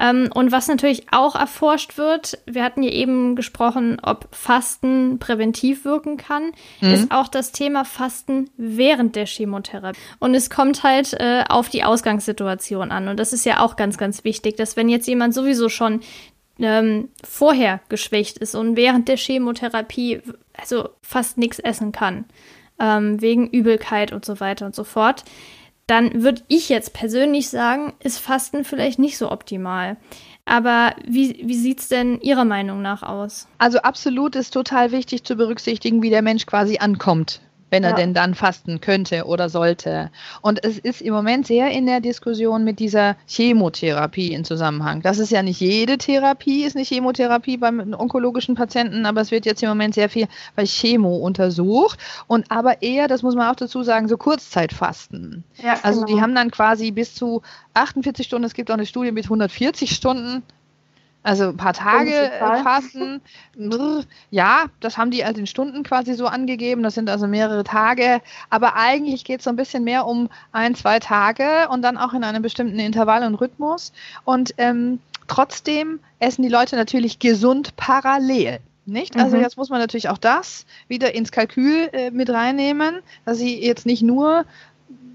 [0.00, 5.84] Ähm, und was natürlich auch erforscht wird, wir hatten ja eben gesprochen, ob Fasten präventiv
[5.84, 6.92] wirken kann, mhm.
[6.92, 10.00] ist auch das Thema Fasten während der Chemotherapie.
[10.18, 13.08] Und es kommt halt äh, auf die Ausgangssituation an.
[13.08, 16.00] Und das ist ja auch ganz, ganz wichtig, dass wenn jetzt jemand sowieso schon
[16.58, 20.22] ähm, vorher geschwächt ist und während der Chemotherapie
[20.54, 22.24] also fast nichts essen kann,
[22.78, 25.24] ähm, wegen Übelkeit und so weiter und so fort,
[25.90, 29.96] dann würde ich jetzt persönlich sagen, ist Fasten vielleicht nicht so optimal.
[30.44, 33.48] Aber wie, wie sieht es denn Ihrer Meinung nach aus?
[33.58, 37.96] Also absolut ist total wichtig zu berücksichtigen, wie der Mensch quasi ankommt wenn er ja.
[37.96, 40.10] denn dann fasten könnte oder sollte.
[40.42, 45.02] Und es ist im Moment sehr in der Diskussion mit dieser Chemotherapie in Zusammenhang.
[45.02, 49.46] Das ist ja nicht jede Therapie, ist eine Chemotherapie beim onkologischen Patienten, aber es wird
[49.46, 53.56] jetzt im Moment sehr viel bei Chemo untersucht und aber eher, das muss man auch
[53.56, 55.44] dazu sagen, so Kurzzeitfasten.
[55.62, 56.14] Ja, also genau.
[56.14, 57.42] die haben dann quasi bis zu
[57.74, 60.42] 48 Stunden, es gibt auch eine Studie mit 140 Stunden
[61.22, 63.20] also ein paar Tage äh, fasten.
[64.30, 66.82] Ja, das haben die halt in Stunden quasi so angegeben.
[66.82, 68.20] Das sind also mehrere Tage.
[68.48, 72.14] Aber eigentlich geht es so ein bisschen mehr um ein, zwei Tage und dann auch
[72.14, 73.92] in einem bestimmten Intervall und Rhythmus.
[74.24, 74.98] Und ähm,
[75.28, 78.60] trotzdem essen die Leute natürlich gesund parallel.
[78.86, 79.16] Nicht?
[79.16, 79.42] Also mhm.
[79.42, 83.86] jetzt muss man natürlich auch das wieder ins Kalkül äh, mit reinnehmen, dass sie jetzt
[83.86, 84.46] nicht nur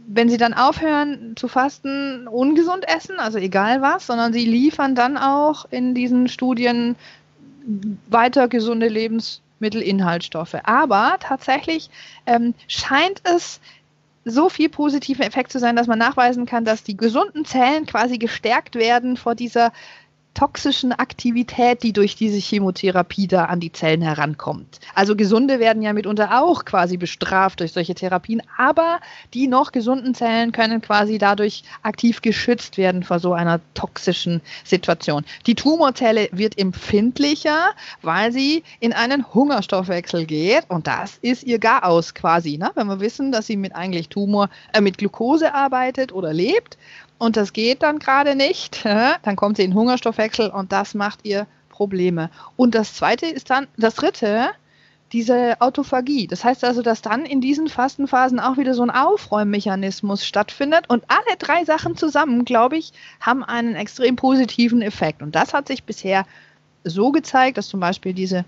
[0.07, 5.17] wenn sie dann aufhören zu fasten, ungesund essen, also egal was, sondern sie liefern dann
[5.17, 6.95] auch in diesen Studien
[8.09, 10.55] weiter gesunde Lebensmittel Lebensmittelinhaltsstoffe.
[10.63, 11.89] Aber tatsächlich
[12.25, 13.59] ähm, scheint es
[14.25, 18.17] so viel positiven Effekt zu sein, dass man nachweisen kann, dass die gesunden Zellen quasi
[18.17, 19.71] gestärkt werden vor dieser
[20.35, 24.79] toxischen Aktivität, die durch diese Chemotherapie da an die Zellen herankommt.
[24.93, 28.99] Also Gesunde werden ja mitunter auch quasi bestraft durch solche Therapien, aber
[29.33, 35.25] die noch gesunden Zellen können quasi dadurch aktiv geschützt werden vor so einer toxischen Situation.
[35.47, 37.69] Die Tumorzelle wird empfindlicher,
[38.01, 42.57] weil sie in einen Hungerstoffwechsel geht und das ist ihr Garaus quasi.
[42.57, 42.71] Ne?
[42.75, 46.77] Wenn wir wissen, dass sie mit eigentlich Tumor, äh, mit Glucose arbeitet oder lebt
[47.17, 51.47] und das geht dann gerade nicht, dann kommt sie in Hungerstoffwechsel und das macht ihr
[51.69, 52.29] Probleme.
[52.55, 54.49] Und das zweite ist dann, das dritte,
[55.11, 56.27] diese Autophagie.
[56.27, 61.03] Das heißt also, dass dann in diesen Fastenphasen auch wieder so ein Aufräummechanismus stattfindet und
[61.07, 65.21] alle drei Sachen zusammen, glaube ich, haben einen extrem positiven Effekt.
[65.21, 66.25] Und das hat sich bisher
[66.83, 68.45] so gezeigt, dass zum Beispiel diese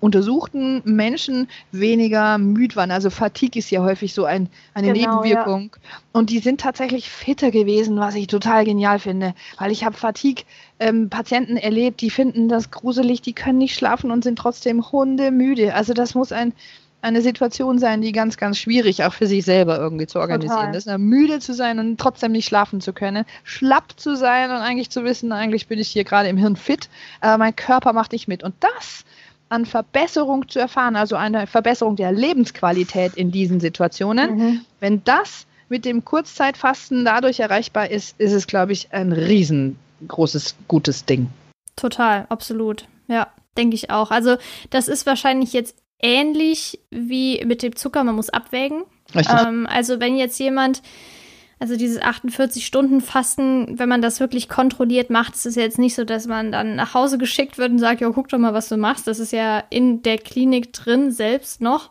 [0.00, 2.90] untersuchten Menschen weniger müde waren.
[2.90, 5.70] Also Fatigue ist ja häufig so ein, eine genau, Nebenwirkung.
[5.74, 5.98] Ja.
[6.12, 9.34] Und die sind tatsächlich fitter gewesen, was ich total genial finde.
[9.58, 14.24] Weil ich habe Fatigue-Patienten ähm, erlebt, die finden das gruselig, die können nicht schlafen und
[14.24, 15.74] sind trotzdem hundemüde.
[15.74, 16.54] Also das muss ein,
[17.02, 20.96] eine Situation sein, die ganz, ganz schwierig auch für sich selber irgendwie zu organisieren Total.
[20.96, 20.98] ist.
[20.98, 25.04] Müde zu sein und trotzdem nicht schlafen zu können, schlapp zu sein und eigentlich zu
[25.04, 26.88] wissen, eigentlich bin ich hier gerade im Hirn fit,
[27.20, 28.42] aber mein Körper macht nicht mit.
[28.42, 29.04] Und das
[29.48, 34.36] an Verbesserung zu erfahren, also eine Verbesserung der Lebensqualität in diesen Situationen.
[34.36, 34.60] Mhm.
[34.80, 41.04] Wenn das mit dem Kurzzeitfasten dadurch erreichbar ist, ist es, glaube ich, ein riesengroßes, gutes
[41.04, 41.28] Ding.
[41.76, 42.86] Total, absolut.
[43.08, 44.10] Ja, denke ich auch.
[44.10, 44.36] Also
[44.70, 48.84] das ist wahrscheinlich jetzt ähnlich wie mit dem Zucker, man muss abwägen.
[49.14, 50.82] Ähm, also wenn jetzt jemand
[51.58, 56.26] also dieses 48-Stunden-Fasten, wenn man das wirklich kontrolliert macht, ist es jetzt nicht so, dass
[56.26, 59.06] man dann nach Hause geschickt wird und sagt, ja, guck doch mal, was du machst.
[59.06, 61.90] Das ist ja in der Klinik drin selbst noch.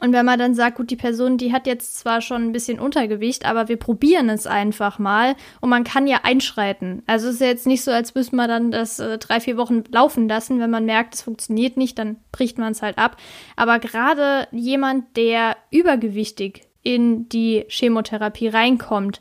[0.00, 2.78] Und wenn man dann sagt, gut, die Person, die hat jetzt zwar schon ein bisschen
[2.78, 7.02] Untergewicht, aber wir probieren es einfach mal und man kann ja einschreiten.
[7.06, 9.56] Also es ist ja jetzt nicht so, als müsste man dann das äh, drei, vier
[9.56, 10.60] Wochen laufen lassen.
[10.60, 13.16] Wenn man merkt, es funktioniert nicht, dann bricht man es halt ab.
[13.56, 19.20] Aber gerade jemand, der übergewichtig in die Chemotherapie reinkommt,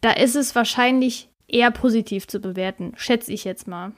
[0.00, 3.92] da ist es wahrscheinlich eher positiv zu bewerten, schätze ich jetzt mal.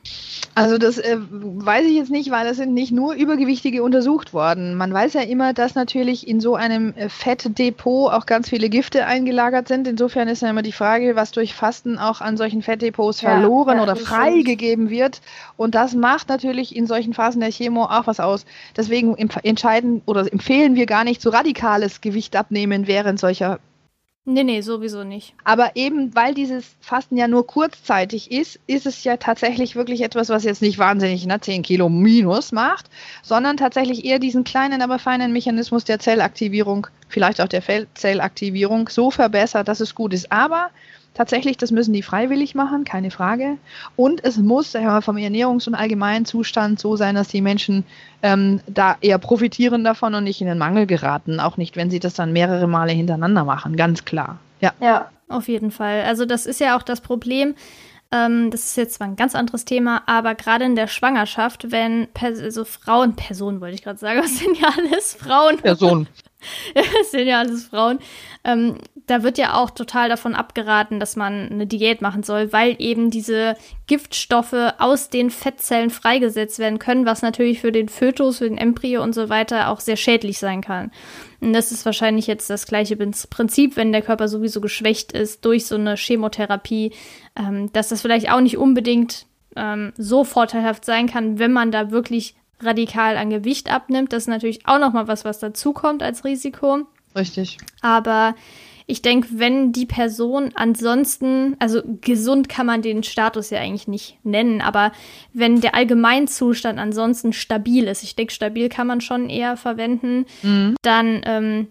[0.55, 4.77] Also das äh, weiß ich jetzt nicht, weil es sind nicht nur Übergewichtige untersucht worden.
[4.77, 9.05] Man weiß ja immer, dass natürlich in so einem äh, Fettdepot auch ganz viele Gifte
[9.05, 9.89] eingelagert sind.
[9.89, 13.79] Insofern ist ja immer die Frage, was durch Fasten auch an solchen Fettdepots ja, verloren
[13.79, 15.21] ja, oder freigegeben wird.
[15.57, 18.47] Und das macht natürlich in solchen Phasen der Chemo auch was aus.
[18.77, 23.59] Deswegen entscheiden oder empfehlen wir gar nicht so radikales Gewicht abnehmen während solcher
[24.27, 25.35] Nee, nee, sowieso nicht.
[25.45, 30.29] Aber eben, weil dieses Fasten ja nur kurzzeitig ist, ist es ja tatsächlich wirklich etwas,
[30.29, 32.91] was jetzt nicht wahnsinnig ne, 10 Kilo minus macht,
[33.23, 37.63] sondern tatsächlich eher diesen kleinen, aber feinen Mechanismus der Zellaktivierung, vielleicht auch der
[37.95, 40.31] Zellaktivierung so verbessert, dass es gut ist.
[40.31, 40.71] Aber
[41.15, 43.59] Tatsächlich, das müssen die freiwillig machen, keine Frage.
[43.97, 47.85] Und es muss wir, vom Ernährungs- und allgemeinen Zustand so sein, dass die Menschen
[48.23, 51.41] ähm, da eher profitieren davon und nicht in den Mangel geraten.
[51.41, 54.39] Auch nicht, wenn sie das dann mehrere Male hintereinander machen, ganz klar.
[54.61, 54.73] Ja.
[54.81, 56.03] Ja, auf jeden Fall.
[56.03, 57.55] Also das ist ja auch das Problem.
[58.13, 62.09] Ähm, das ist jetzt zwar ein ganz anderes Thema, aber gerade in der Schwangerschaft, wenn
[62.13, 65.59] Pers also Frauen, Personen wollte ich gerade sagen, das sind ja alles Frauen.
[65.59, 66.09] Personen.
[66.75, 67.99] das sind ja alles Frauen.
[68.45, 72.77] Ähm, da wird ja auch total davon abgeraten, dass man eine Diät machen soll, weil
[72.79, 73.57] eben diese
[73.87, 79.03] Giftstoffe aus den Fettzellen freigesetzt werden können, was natürlich für den Fötus, für den Embryo
[79.03, 80.93] und so weiter auch sehr schädlich sein kann.
[81.41, 85.67] Und das ist wahrscheinlich jetzt das gleiche Prinzip, wenn der Körper sowieso geschwächt ist durch
[85.67, 86.93] so eine Chemotherapie,
[87.37, 89.27] ähm, dass das vielleicht auch nicht unbedingt
[89.57, 94.13] ähm, so vorteilhaft sein kann, wenn man da wirklich radikal an Gewicht abnimmt.
[94.13, 96.87] Das ist natürlich auch nochmal was, was dazukommt als Risiko.
[97.17, 97.59] Richtig.
[97.81, 98.35] Aber
[98.87, 104.19] ich denke, wenn die Person ansonsten, also gesund kann man den Status ja eigentlich nicht
[104.25, 104.91] nennen, aber
[105.33, 110.75] wenn der Allgemeinzustand ansonsten stabil ist, ich denke, stabil kann man schon eher verwenden, mhm.
[110.83, 111.69] dann ähm,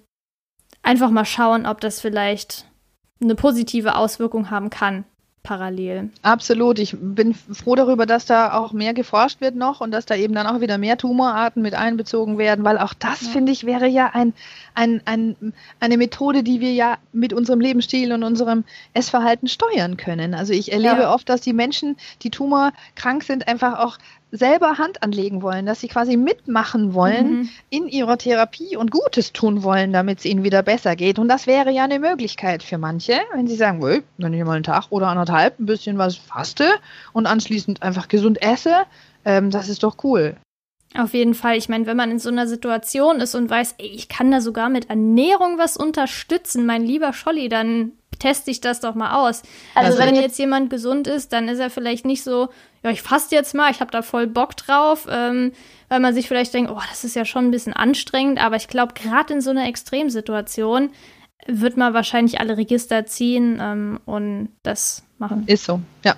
[0.81, 2.65] einfach mal schauen, ob das vielleicht
[3.21, 5.03] eine positive Auswirkung haben kann
[5.43, 6.09] parallel.
[6.21, 6.79] Absolut.
[6.79, 10.33] Ich bin froh darüber, dass da auch mehr geforscht wird noch und dass da eben
[10.33, 13.29] dann auch wieder mehr Tumorarten mit einbezogen werden, weil auch das, ja.
[13.29, 14.33] finde ich, wäre ja ein,
[14.75, 18.63] ein, ein, eine Methode, die wir ja mit unserem Lebensstil und unserem
[18.93, 20.33] Essverhalten steuern können.
[20.33, 21.13] Also ich erlebe ja.
[21.13, 23.97] oft, dass die Menschen, die tumorkrank sind, einfach auch
[24.31, 27.49] selber Hand anlegen wollen, dass sie quasi mitmachen wollen mhm.
[27.69, 31.19] in ihrer Therapie und Gutes tun wollen, damit es ihnen wieder besser geht.
[31.19, 33.81] Und das wäre ja eine Möglichkeit für manche, wenn sie sagen,
[34.17, 36.65] wenn ich mal einen Tag oder anderthalb ein bisschen was faste
[37.13, 38.85] und anschließend einfach gesund esse,
[39.25, 40.35] ähm, das ist doch cool.
[40.97, 41.57] Auf jeden Fall.
[41.57, 44.41] Ich meine, wenn man in so einer Situation ist und weiß, ey, ich kann da
[44.41, 49.43] sogar mit Ernährung was unterstützen, mein lieber Scholli, dann teste ich das doch mal aus.
[49.75, 52.49] Also, also wenn jetzt jemand gesund ist, dann ist er vielleicht nicht so,
[52.83, 55.51] ja, ich faste jetzt mal, ich habe da voll Bock drauf, ähm,
[55.89, 58.67] weil man sich vielleicht denkt, oh, das ist ja schon ein bisschen anstrengend, aber ich
[58.67, 60.91] glaube, gerade in so einer Extremsituation
[61.47, 65.43] wird man wahrscheinlich alle Register ziehen ähm, und das machen.
[65.47, 66.15] Ist so, ja.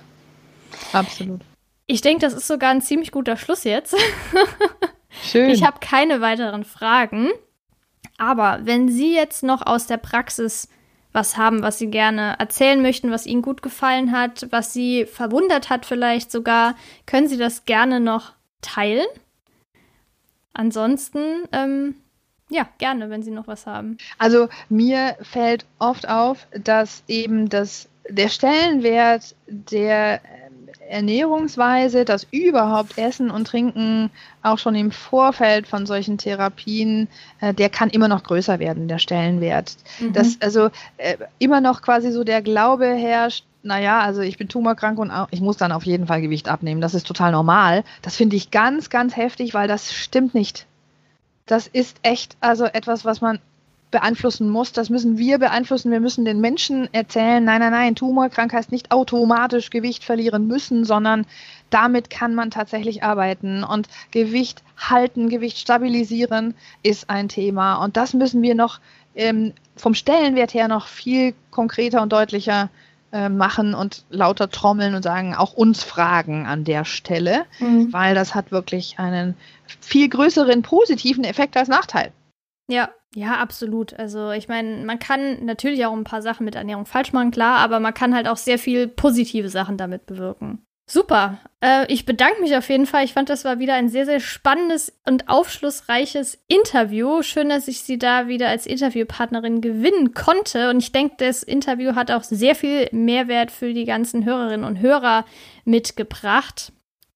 [0.92, 1.40] Absolut.
[1.86, 3.94] Ich denke, das ist sogar ein ziemlich guter Schluss jetzt.
[5.22, 5.50] Schön.
[5.50, 7.30] Ich habe keine weiteren Fragen.
[8.18, 10.68] Aber wenn Sie jetzt noch aus der Praxis
[11.12, 15.70] was haben, was Sie gerne erzählen möchten, was Ihnen gut gefallen hat, was Sie verwundert
[15.70, 16.74] hat vielleicht sogar,
[17.06, 19.06] können Sie das gerne noch teilen.
[20.54, 21.96] Ansonsten, ähm,
[22.48, 23.96] ja, gerne, wenn Sie noch was haben.
[24.18, 30.20] Also mir fällt oft auf, dass eben das, der Stellenwert der
[30.92, 34.10] Ernährungsweise, dass überhaupt Essen und Trinken
[34.42, 37.08] auch schon im Vorfeld von solchen Therapien,
[37.40, 39.76] äh, der kann immer noch größer werden, der Stellenwert.
[39.98, 40.12] Mhm.
[40.12, 44.98] Dass also äh, immer noch quasi so der Glaube herrscht, naja, also ich bin tumorkrank
[44.98, 46.80] und ich muss dann auf jeden Fall Gewicht abnehmen.
[46.80, 47.84] Das ist total normal.
[48.02, 50.66] Das finde ich ganz, ganz heftig, weil das stimmt nicht.
[51.46, 53.38] Das ist echt also etwas, was man
[53.92, 54.72] beeinflussen muss.
[54.72, 55.92] Das müssen wir beeinflussen.
[55.92, 60.84] Wir müssen den Menschen erzählen, nein, nein, nein, Tumorkrank heißt nicht automatisch Gewicht verlieren müssen,
[60.84, 61.26] sondern
[61.70, 63.62] damit kann man tatsächlich arbeiten.
[63.62, 67.76] Und Gewicht halten, Gewicht stabilisieren ist ein Thema.
[67.76, 68.80] Und das müssen wir noch
[69.14, 72.70] ähm, vom Stellenwert her noch viel konkreter und deutlicher
[73.12, 77.92] äh, machen und lauter trommeln und sagen, auch uns fragen an der Stelle, mhm.
[77.92, 79.36] weil das hat wirklich einen
[79.80, 82.10] viel größeren positiven Effekt als Nachteil.
[82.68, 83.92] Ja, ja, absolut.
[83.94, 87.58] Also ich meine, man kann natürlich auch ein paar Sachen mit Ernährung falsch machen, klar,
[87.58, 90.64] aber man kann halt auch sehr viel positive Sachen damit bewirken.
[90.86, 91.38] Super.
[91.60, 93.04] Äh, ich bedanke mich auf jeden Fall.
[93.04, 97.22] Ich fand, das war wieder ein sehr, sehr spannendes und aufschlussreiches Interview.
[97.22, 100.70] Schön, dass ich Sie da wieder als Interviewpartnerin gewinnen konnte.
[100.70, 104.80] Und ich denke, das Interview hat auch sehr viel Mehrwert für die ganzen Hörerinnen und
[104.80, 105.24] Hörer
[105.64, 106.72] mitgebracht.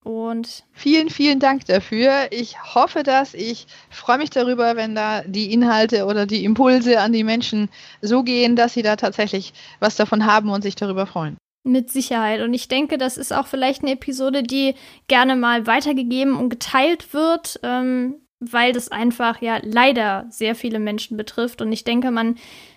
[0.06, 2.28] Und vielen, vielen Dank dafür.
[2.30, 7.12] Ich hoffe, dass ich freue mich darüber, wenn da die Inhalte oder die Impulse an
[7.12, 7.68] die Menschen
[8.02, 11.36] so gehen, dass sie da tatsächlich was davon haben und sich darüber freuen.
[11.64, 12.40] Mit Sicherheit.
[12.40, 14.76] Und ich denke, das ist auch vielleicht eine Episode, die
[15.08, 21.16] gerne mal weitergegeben und geteilt wird, ähm, weil das einfach ja leider sehr viele Menschen
[21.16, 21.60] betrifft.
[21.60, 22.36] Und ich denke, man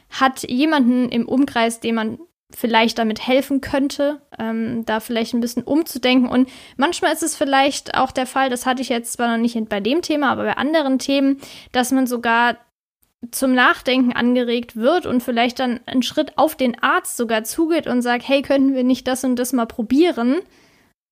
[0.10, 2.18] hat jemanden im Umkreis, dem man
[2.56, 6.28] vielleicht damit helfen könnte, ähm, da vielleicht ein bisschen umzudenken.
[6.28, 9.70] Und manchmal ist es vielleicht auch der Fall, das hatte ich jetzt zwar noch nicht
[9.70, 11.40] bei dem Thema, aber bei anderen Themen,
[11.72, 12.58] dass man sogar
[13.32, 18.02] zum Nachdenken angeregt wird und vielleicht dann einen Schritt auf den Arzt sogar zugeht und
[18.02, 20.38] sagt, hey, könnten wir nicht das und das mal probieren?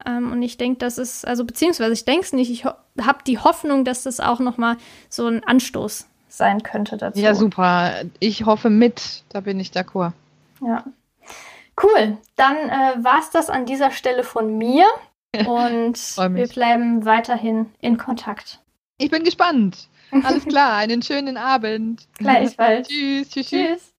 [0.05, 3.39] Ähm, und ich denke, das ist, also beziehungsweise ich denke es nicht, ich habe die
[3.39, 4.77] Hoffnung, dass das auch noch mal
[5.09, 7.19] so ein Anstoß sein könnte dazu.
[7.19, 7.93] Ja, super.
[8.19, 10.13] Ich hoffe mit, da bin ich d'accord.
[10.61, 10.83] Ja.
[11.81, 14.87] Cool, dann äh, war es das an dieser Stelle von mir
[15.47, 18.59] und wir bleiben weiterhin in Kontakt.
[18.97, 19.89] Ich bin gespannt.
[20.11, 22.07] Alles klar, einen schönen Abend.
[22.17, 22.87] Gleichfalls.
[22.89, 23.49] tschüss, tschüss.
[23.49, 23.93] tschüss.